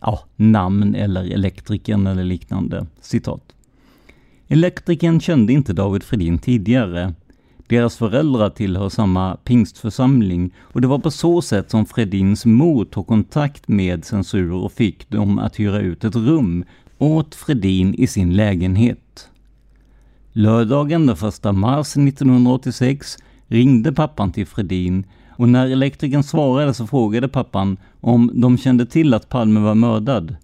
ja, 0.00 0.20
namn 0.36 0.94
eller 0.94 1.32
elektrikern 1.32 2.06
eller 2.06 2.24
liknande. 2.24 2.86
Citat. 3.00 3.42
Elektrikern 4.48 5.20
kände 5.20 5.52
inte 5.52 5.72
David 5.72 6.02
Fredin 6.02 6.38
tidigare. 6.38 7.14
Deras 7.66 7.96
föräldrar 7.96 8.50
tillhör 8.50 8.88
samma 8.88 9.36
pingstförsamling 9.36 10.54
och 10.60 10.80
det 10.80 10.88
var 10.88 10.98
på 10.98 11.10
så 11.10 11.42
sätt 11.42 11.70
som 11.70 11.86
Fredins 11.86 12.46
mor 12.46 12.84
tog 12.84 13.06
kontakt 13.06 13.68
med 13.68 14.04
censur 14.04 14.52
och 14.52 14.72
fick 14.72 15.10
dem 15.10 15.38
att 15.38 15.60
hyra 15.60 15.80
ut 15.80 16.04
ett 16.04 16.16
rum 16.16 16.64
åt 16.98 17.34
Fredin 17.34 17.94
i 17.94 18.06
sin 18.06 18.36
lägenhet. 18.36 19.28
Lördagen 20.32 21.06
den 21.06 21.16
1 21.28 21.44
mars 21.54 21.96
1986 21.96 23.16
ringde 23.46 23.92
pappan 23.92 24.32
till 24.32 24.46
Fredin 24.46 25.04
och 25.40 25.48
när 25.48 25.66
elektrikern 25.66 26.22
svarade 26.22 26.74
så 26.74 26.86
frågade 26.86 27.28
pappan 27.28 27.76
om 28.00 28.30
de 28.34 28.58
kände 28.58 28.86
till 28.86 29.14
att 29.14 29.28
Palme 29.28 29.60
var 29.60 29.74
mördad. 29.74 30.36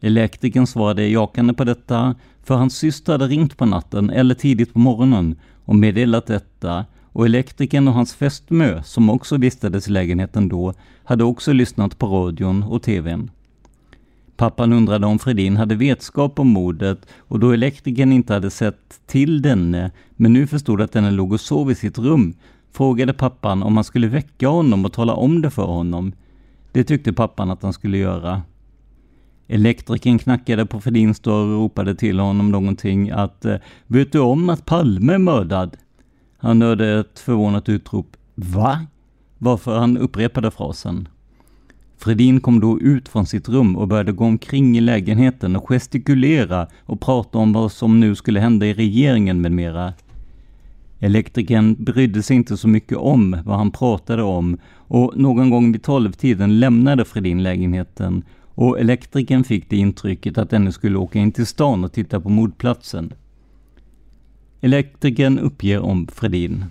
Elektrikern 0.00 0.66
svarade 0.66 1.08
jakande 1.08 1.54
på 1.54 1.64
detta, 1.64 2.14
för 2.44 2.54
hans 2.54 2.76
syster 2.76 3.12
hade 3.12 3.26
ringt 3.26 3.56
på 3.56 3.66
natten 3.66 4.10
eller 4.10 4.34
tidigt 4.34 4.72
på 4.72 4.78
morgonen 4.78 5.36
och 5.64 5.76
meddelat 5.76 6.26
detta 6.26 6.84
och 7.12 7.26
elektrikern 7.26 7.88
och 7.88 7.94
hans 7.94 8.14
fästmö, 8.14 8.82
som 8.82 9.10
också 9.10 9.36
vistades 9.36 9.88
i 9.88 9.90
lägenheten 9.90 10.48
då, 10.48 10.74
hade 11.04 11.24
också 11.24 11.52
lyssnat 11.52 11.98
på 11.98 12.06
radion 12.06 12.62
och 12.62 12.82
tvn. 12.82 13.30
Pappan 14.36 14.72
undrade 14.72 15.06
om 15.06 15.18
Fredin 15.18 15.56
hade 15.56 15.74
vetskap 15.74 16.38
om 16.38 16.48
mordet 16.48 17.06
och 17.18 17.40
då 17.40 17.50
elektrikern 17.50 18.12
inte 18.12 18.32
hade 18.32 18.50
sett 18.50 19.00
till 19.06 19.42
denne, 19.42 19.90
men 20.16 20.32
nu 20.32 20.46
förstod 20.46 20.80
att 20.80 20.92
denne 20.92 21.10
låg 21.10 21.32
och 21.32 21.40
sov 21.40 21.70
i 21.70 21.74
sitt 21.74 21.98
rum, 21.98 22.34
frågade 22.72 23.12
pappan 23.12 23.62
om 23.62 23.74
han 23.76 23.84
skulle 23.84 24.08
väcka 24.08 24.48
honom 24.48 24.84
och 24.84 24.92
tala 24.92 25.14
om 25.14 25.42
det 25.42 25.50
för 25.50 25.66
honom. 25.66 26.12
Det 26.72 26.84
tyckte 26.84 27.12
pappan 27.12 27.50
att 27.50 27.62
han 27.62 27.72
skulle 27.72 27.98
göra. 27.98 28.42
Elektrikern 29.48 30.18
knackade 30.18 30.66
på 30.66 30.80
Fredins 30.80 31.20
dörr 31.20 31.46
och 31.46 31.60
ropade 31.60 31.94
till 31.94 32.20
honom 32.20 32.50
någonting 32.50 33.10
att 33.10 33.44
eh, 33.44 33.56
”Vet 33.86 34.12
du 34.12 34.18
om 34.18 34.50
att 34.50 34.66
Palme 34.66 35.12
är 35.12 35.18
mördad?” 35.18 35.76
Han 36.38 36.62
hörde 36.62 37.00
ett 37.00 37.18
förvånat 37.18 37.68
utrop 37.68 38.16
”Va?” 38.34 38.86
varför 39.38 39.78
han 39.78 39.98
upprepade 39.98 40.50
frasen. 40.50 41.08
Fredin 41.98 42.40
kom 42.40 42.60
då 42.60 42.80
ut 42.80 43.08
från 43.08 43.26
sitt 43.26 43.48
rum 43.48 43.76
och 43.76 43.88
började 43.88 44.12
gå 44.12 44.24
omkring 44.24 44.78
i 44.78 44.80
lägenheten 44.80 45.56
och 45.56 45.68
gestikulera 45.68 46.66
och 46.86 47.00
prata 47.00 47.38
om 47.38 47.52
vad 47.52 47.72
som 47.72 48.00
nu 48.00 48.14
skulle 48.14 48.40
hända 48.40 48.66
i 48.66 48.74
regeringen 48.74 49.40
med 49.40 49.52
mera. 49.52 49.92
Elektrikern 51.04 51.84
brydde 51.84 52.22
sig 52.22 52.36
inte 52.36 52.56
så 52.56 52.68
mycket 52.68 52.98
om 52.98 53.38
vad 53.44 53.56
han 53.56 53.70
pratade 53.70 54.22
om 54.22 54.58
och 54.74 55.12
någon 55.16 55.50
gång 55.50 55.72
vid 55.72 55.82
tolvtiden 55.82 56.60
lämnade 56.60 57.04
Fredin 57.04 57.42
lägenheten 57.42 58.22
och 58.54 58.80
elektrikern 58.80 59.44
fick 59.44 59.70
det 59.70 59.76
intrycket 59.76 60.38
att 60.38 60.50
denne 60.50 60.72
skulle 60.72 60.98
åka 60.98 61.18
in 61.18 61.32
till 61.32 61.46
stan 61.46 61.84
och 61.84 61.92
titta 61.92 62.20
på 62.20 62.28
mordplatsen. 62.28 63.12
Elektrikern 64.60 65.38
uppger 65.38 65.80
om 65.80 66.08
Fredin. 66.12 66.64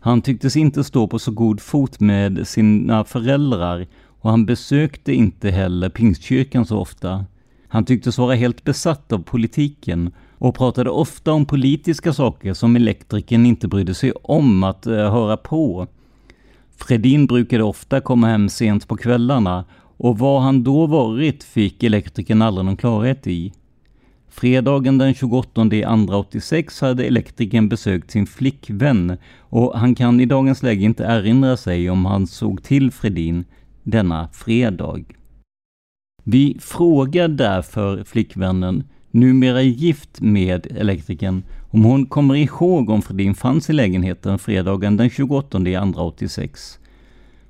Han 0.00 0.22
tycktes 0.22 0.56
inte 0.56 0.84
stå 0.84 1.06
på 1.06 1.18
så 1.18 1.30
god 1.30 1.60
fot 1.60 2.00
med 2.00 2.48
sina 2.48 3.04
föräldrar 3.04 3.86
och 4.20 4.30
han 4.30 4.46
besökte 4.46 5.12
inte 5.12 5.50
heller 5.50 5.88
Pingstkyrkan 5.88 6.66
så 6.66 6.78
ofta. 6.78 7.24
Han 7.72 7.84
tycktes 7.84 8.18
vara 8.18 8.34
helt 8.34 8.64
besatt 8.64 9.12
av 9.12 9.18
politiken 9.18 10.12
och 10.38 10.54
pratade 10.54 10.90
ofta 10.90 11.32
om 11.32 11.46
politiska 11.46 12.12
saker 12.12 12.54
som 12.54 12.76
elektrikern 12.76 13.46
inte 13.46 13.68
brydde 13.68 13.94
sig 13.94 14.12
om 14.12 14.62
att 14.62 14.86
eh, 14.86 14.92
höra 14.92 15.36
på. 15.36 15.86
Fredin 16.76 17.26
brukade 17.26 17.62
ofta 17.62 18.00
komma 18.00 18.26
hem 18.26 18.48
sent 18.48 18.88
på 18.88 18.96
kvällarna 18.96 19.64
och 19.96 20.18
var 20.18 20.40
han 20.40 20.62
då 20.62 20.86
varit 20.86 21.44
fick 21.44 21.82
elektrikern 21.82 22.42
aldrig 22.42 22.64
någon 22.64 22.76
klarhet 22.76 23.26
i. 23.26 23.52
Fredagen 24.28 24.98
den 24.98 25.14
28 25.14 25.68
86 26.08 26.80
hade 26.80 27.04
elektrikern 27.04 27.68
besökt 27.68 28.10
sin 28.10 28.26
flickvän 28.26 29.16
och 29.40 29.78
han 29.78 29.94
kan 29.94 30.20
i 30.20 30.26
dagens 30.26 30.62
läge 30.62 30.84
inte 30.84 31.04
erinra 31.04 31.56
sig 31.56 31.90
om 31.90 32.04
han 32.04 32.26
såg 32.26 32.62
till 32.62 32.90
Fredin 32.90 33.44
denna 33.82 34.28
fredag. 34.32 35.04
Vi 36.24 36.56
frågar 36.60 37.28
därför 37.28 38.04
flickvännen, 38.04 38.84
numera 39.10 39.62
gift 39.62 40.20
med 40.20 40.66
elektrikern, 40.76 41.42
om 41.70 41.84
hon 41.84 42.06
kommer 42.06 42.34
ihåg 42.34 42.90
om 42.90 43.02
Fredin 43.02 43.34
fanns 43.34 43.70
i 43.70 43.72
lägenheten 43.72 44.38
fredagen 44.38 44.96
den 44.96 45.10
28 45.10 45.58
86. 45.96 46.78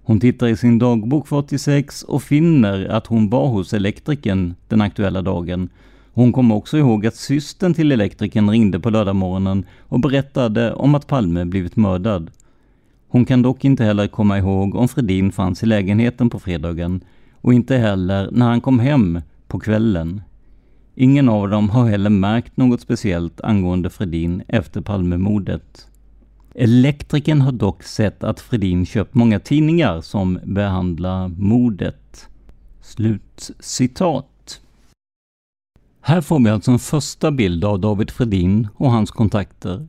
Hon 0.03 0.21
tittar 0.21 0.47
i 0.47 0.57
sin 0.57 0.79
dagbok 0.79 1.29
för 1.29 1.37
86 1.37 2.03
och 2.03 2.23
finner 2.23 2.87
att 2.89 3.07
hon 3.07 3.31
var 3.31 3.49
hos 3.49 3.75
elektrikern 3.75 4.55
den 4.69 4.81
aktuella 4.81 5.23
dagen. 5.23 5.69
Hon 6.13 6.33
kommer 6.33 6.55
också 6.55 6.79
ihåg 6.79 7.07
att 7.07 7.17
systern 7.17 7.75
till 7.75 7.93
elektrikern 7.93 8.51
ringde 8.51 8.81
på 8.81 8.91
lördagmorgonen 8.91 9.65
och 9.81 10.01
berättade 10.01 10.73
om 10.73 10.95
att 10.95 11.07
Palme 11.07 11.45
blivit 11.45 11.77
mördad. 11.77 12.31
Hon 13.09 13.25
kan 13.25 13.43
dock 13.43 13.65
inte 13.65 13.85
heller 13.85 14.07
komma 14.07 14.39
ihåg 14.39 14.75
om 14.75 14.89
Fredin 14.89 15.33
fanns 15.33 15.63
i 15.63 15.67
lägenheten 15.67 16.31
på 16.31 16.39
fredagen 16.39 17.01
och 17.43 17.55
inte 17.55 17.77
heller 17.77 18.29
när 18.33 18.47
han 18.49 18.61
kom 18.61 18.79
hem 18.79 19.21
på 19.49 19.61
kvällen. 19.61 20.23
Ingen 20.95 21.29
av 21.29 21.49
dem 21.49 21.71
har 21.71 21.89
heller 21.89 22.11
märkt 22.11 22.57
något 22.57 22.81
speciellt 22.81 23.41
angående 23.41 23.91
Fredin 23.91 24.43
efter 24.49 24.81
Palmemordet. 24.81 25.89
Elektrikern 26.55 27.41
har 27.41 27.53
dock 27.53 27.83
sett 27.83 28.25
att 28.25 28.41
Fredin 28.41 28.87
köpt 28.87 29.15
många 29.15 29.41
tidningar 29.41 30.01
som 30.01 30.39
behandlar 30.45 31.29
mordet. 31.29 32.29
Slutcitat. 32.81 34.61
Här 36.01 36.21
får 36.21 36.45
vi 36.45 36.51
alltså 36.51 36.71
en 36.71 36.79
första 36.79 37.31
bild 37.31 37.65
av 37.65 37.81
David 37.81 38.11
Fredin 38.11 38.69
och 38.75 38.91
hans 38.91 39.11
kontakter. 39.11 39.89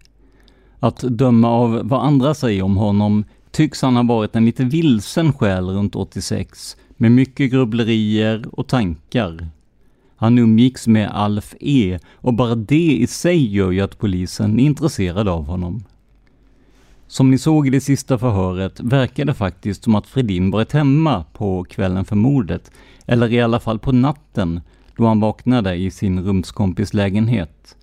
Att 0.79 0.99
döma 0.99 1.49
av 1.49 1.81
vad 1.83 2.05
andra 2.05 2.33
säger 2.33 2.63
om 2.63 2.77
honom 2.77 3.25
tycks 3.51 3.81
han 3.81 3.95
ha 3.95 4.03
varit 4.03 4.35
en 4.35 4.45
lite 4.45 4.63
vilsen 4.63 5.33
själ 5.33 5.69
runt 5.69 5.95
86, 5.95 6.77
med 7.03 7.11
mycket 7.11 7.51
grubblerier 7.51 8.45
och 8.51 8.67
tankar. 8.67 9.47
Han 10.15 10.37
umgicks 10.37 10.87
med 10.87 11.09
Alf 11.11 11.55
E 11.59 11.99
och 12.13 12.33
bara 12.33 12.55
det 12.55 12.93
i 12.93 13.07
sig 13.07 13.55
gör 13.55 13.71
ju 13.71 13.81
att 13.81 13.99
polisen 13.99 14.59
är 14.59 14.63
intresserad 14.63 15.27
av 15.27 15.45
honom. 15.45 15.83
Som 17.07 17.31
ni 17.31 17.37
såg 17.37 17.67
i 17.67 17.69
det 17.69 17.81
sista 17.81 18.17
förhöret 18.17 18.79
verkar 18.79 19.25
det 19.25 19.33
faktiskt 19.33 19.83
som 19.83 19.95
att 19.95 20.07
Fredin 20.07 20.51
varit 20.51 20.71
hemma 20.71 21.25
på 21.33 21.63
kvällen 21.63 22.05
för 22.05 22.15
mordet, 22.15 22.71
eller 23.05 23.31
i 23.31 23.41
alla 23.41 23.59
fall 23.59 23.79
på 23.79 23.91
natten, 23.91 24.61
då 24.97 25.05
han 25.05 25.19
vaknade 25.19 25.75
i 25.75 25.91
sin 25.91 26.23
rumskompis 26.23 26.93
lägenhet. 26.93 27.75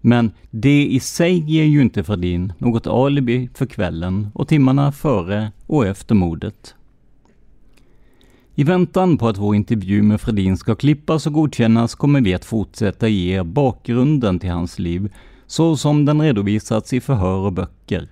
Men 0.00 0.30
det 0.50 0.86
i 0.86 1.00
sig 1.00 1.38
ger 1.38 1.64
ju 1.64 1.82
inte 1.82 2.04
Fredin 2.04 2.52
något 2.58 2.86
alibi 2.86 3.48
för 3.54 3.66
kvällen 3.66 4.28
och 4.34 4.48
timmarna 4.48 4.92
före 4.92 5.52
och 5.66 5.86
efter 5.86 6.14
mordet. 6.14 6.74
I 8.56 8.64
väntan 8.64 9.18
på 9.18 9.28
att 9.28 9.38
vår 9.38 9.54
intervju 9.54 10.02
med 10.02 10.20
Fredin 10.20 10.56
ska 10.56 10.74
klippas 10.74 11.26
och 11.26 11.32
godkännas 11.32 11.94
kommer 11.94 12.20
vi 12.20 12.34
att 12.34 12.44
fortsätta 12.44 13.08
ge 13.08 13.38
er 13.38 13.44
bakgrunden 13.44 14.38
till 14.38 14.50
hans 14.50 14.78
liv, 14.78 15.12
så 15.46 15.76
som 15.76 16.04
den 16.04 16.22
redovisats 16.22 16.92
i 16.92 17.00
förhör 17.00 17.38
och 17.38 17.52
böcker. 17.52 18.08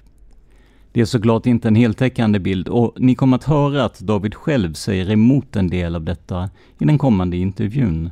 Det 0.92 1.00
är 1.00 1.04
såklart 1.04 1.46
inte 1.46 1.68
en 1.68 1.74
heltäckande 1.74 2.38
bild 2.38 2.68
och 2.68 2.94
ni 2.98 3.14
kommer 3.14 3.36
att 3.36 3.44
höra 3.44 3.84
att 3.84 3.98
David 4.00 4.34
själv 4.34 4.74
säger 4.74 5.10
emot 5.10 5.56
en 5.56 5.68
del 5.68 5.96
av 5.96 6.04
detta 6.04 6.50
i 6.78 6.84
den 6.84 6.98
kommande 6.98 7.36
intervjun. 7.36 8.10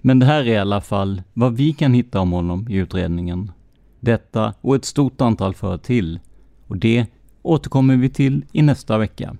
Men 0.00 0.18
det 0.18 0.26
här 0.26 0.40
är 0.40 0.54
i 0.54 0.56
alla 0.56 0.80
fall 0.80 1.22
vad 1.34 1.56
vi 1.56 1.72
kan 1.72 1.94
hitta 1.94 2.20
om 2.20 2.32
honom 2.32 2.66
i 2.70 2.74
utredningen. 2.74 3.52
Detta 4.00 4.54
och 4.60 4.76
ett 4.76 4.84
stort 4.84 5.20
antal 5.20 5.54
för 5.54 5.78
till. 5.78 6.20
Och 6.66 6.76
det 6.76 7.06
återkommer 7.42 7.96
vi 7.96 8.08
till 8.08 8.44
i 8.52 8.62
nästa 8.62 8.98
vecka. 8.98 9.36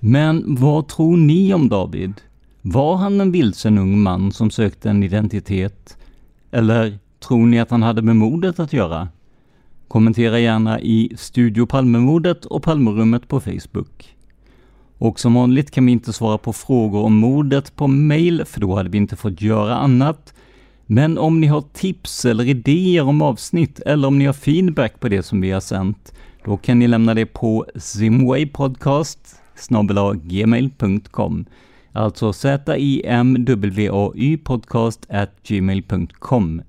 Men 0.00 0.54
vad 0.54 0.88
tror 0.88 1.16
ni 1.16 1.54
om 1.54 1.68
David? 1.68 2.14
Var 2.62 2.96
han 2.96 3.20
en 3.20 3.32
vilsen 3.32 3.78
ung 3.78 3.98
man 4.02 4.32
som 4.32 4.50
sökte 4.50 4.90
en 4.90 5.02
identitet? 5.02 5.96
Eller 6.50 6.98
tror 7.20 7.46
ni 7.46 7.60
att 7.60 7.70
han 7.70 7.82
hade 7.82 8.02
med 8.02 8.16
mordet 8.16 8.60
att 8.60 8.72
göra? 8.72 9.08
Kommentera 9.88 10.38
gärna 10.38 10.80
i 10.80 11.12
Studio 11.16 11.66
Palmemordet 11.66 12.44
och 12.44 12.62
Palmerummet 12.62 13.28
på 13.28 13.40
Facebook. 13.40 14.16
Och 14.98 15.20
som 15.20 15.34
vanligt 15.34 15.70
kan 15.70 15.86
vi 15.86 15.92
inte 15.92 16.12
svara 16.12 16.38
på 16.38 16.52
frågor 16.52 17.02
om 17.02 17.14
mordet 17.14 17.76
på 17.76 17.86
mail, 17.86 18.44
för 18.46 18.60
då 18.60 18.76
hade 18.76 18.90
vi 18.90 18.98
inte 18.98 19.16
fått 19.16 19.42
göra 19.42 19.76
annat. 19.76 20.34
Men 20.86 21.18
om 21.18 21.40
ni 21.40 21.46
har 21.46 21.64
tips 21.72 22.24
eller 22.24 22.44
idéer 22.44 23.02
om 23.02 23.22
avsnitt, 23.22 23.80
eller 23.80 24.08
om 24.08 24.18
ni 24.18 24.26
har 24.26 24.32
feedback 24.32 25.00
på 25.00 25.08
det 25.08 25.22
som 25.22 25.40
vi 25.40 25.50
har 25.50 25.60
sänt, 25.60 26.12
då 26.44 26.56
kan 26.56 26.78
ni 26.78 26.88
lämna 26.88 27.14
det 27.14 27.26
på 27.26 27.66
zimwaypodcast 27.76 29.36
gmail.com. 30.14 31.44
Alltså 31.92 32.32
z-i-m-w-a-y 32.32 34.36
podcast 34.36 35.06
gmail.com. 35.42 36.62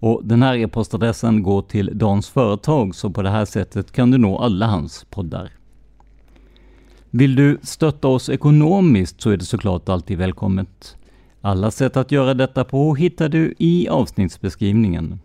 Och 0.00 0.20
den 0.24 0.42
här 0.42 0.56
e-postadressen 0.56 1.42
går 1.42 1.62
till 1.62 1.90
Dans 1.94 2.28
företag, 2.28 2.94
så 2.94 3.10
på 3.10 3.22
det 3.22 3.30
här 3.30 3.44
sättet 3.44 3.92
kan 3.92 4.10
du 4.10 4.18
nå 4.18 4.38
alla 4.38 4.66
hans 4.66 5.06
poddar. 5.10 5.50
Vill 7.10 7.34
du 7.34 7.58
stötta 7.62 8.08
oss 8.08 8.28
ekonomiskt 8.28 9.20
så 9.20 9.30
är 9.30 9.36
det 9.36 9.44
såklart 9.44 9.88
alltid 9.88 10.18
välkommet. 10.18 10.96
Alla 11.40 11.70
sätt 11.70 11.96
att 11.96 12.12
göra 12.12 12.34
detta 12.34 12.64
på 12.64 12.94
hittar 12.94 13.28
du 13.28 13.54
i 13.58 13.88
avsnittsbeskrivningen. 13.88 15.20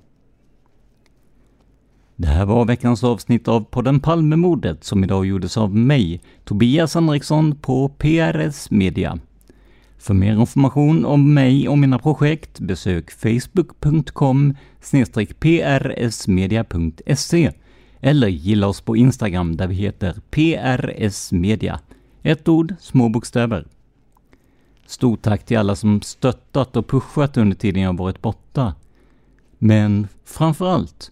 Det 2.20 2.28
här 2.28 2.46
var 2.46 2.66
veckans 2.66 3.04
avsnitt 3.04 3.48
av 3.48 3.62
podden 3.62 4.00
Palmemordet 4.00 4.84
som 4.84 5.04
idag 5.04 5.26
gjordes 5.26 5.58
av 5.58 5.76
mig, 5.76 6.22
Tobias 6.44 6.96
Henriksson 6.96 7.56
på 7.56 7.90
PRS 7.90 8.72
Media. 8.72 9.20
För 9.98 10.14
mer 10.14 10.34
information 10.34 11.06
om 11.06 11.34
mig 11.34 11.70
och 11.70 11.78
mina 11.78 12.00
projekt 12.00 12.60
besök 12.60 13.12
facebook.com 13.12 14.56
prsmedia.se 15.40 17.52
eller 18.02 18.28
gilla 18.28 18.68
oss 18.68 18.82
på 18.82 18.98
Instagram 18.98 19.58
där 19.58 19.68
vi 19.68 19.76
heter 19.76 20.22
PRS 20.30 21.32
Media. 21.32 21.80
Ett 22.24 22.48
ord, 22.48 22.76
små 22.80 23.10
bokstäver. 23.10 23.66
Stort 24.86 25.22
tack 25.22 25.46
till 25.46 25.58
alla 25.58 25.76
som 25.76 26.02
stöttat 26.02 26.76
och 26.76 26.88
pushat 26.88 27.38
under 27.38 27.56
tiden 27.56 27.84
jag 27.84 27.98
varit 27.98 28.22
borta. 28.22 28.76
Men 29.58 30.08
framför 30.26 30.68
allt, 30.68 31.12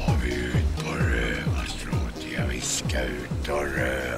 friska 2.61 2.87
ska 2.87 3.01
ut 3.03 3.49
och 3.49 3.77
röva. 3.77 4.10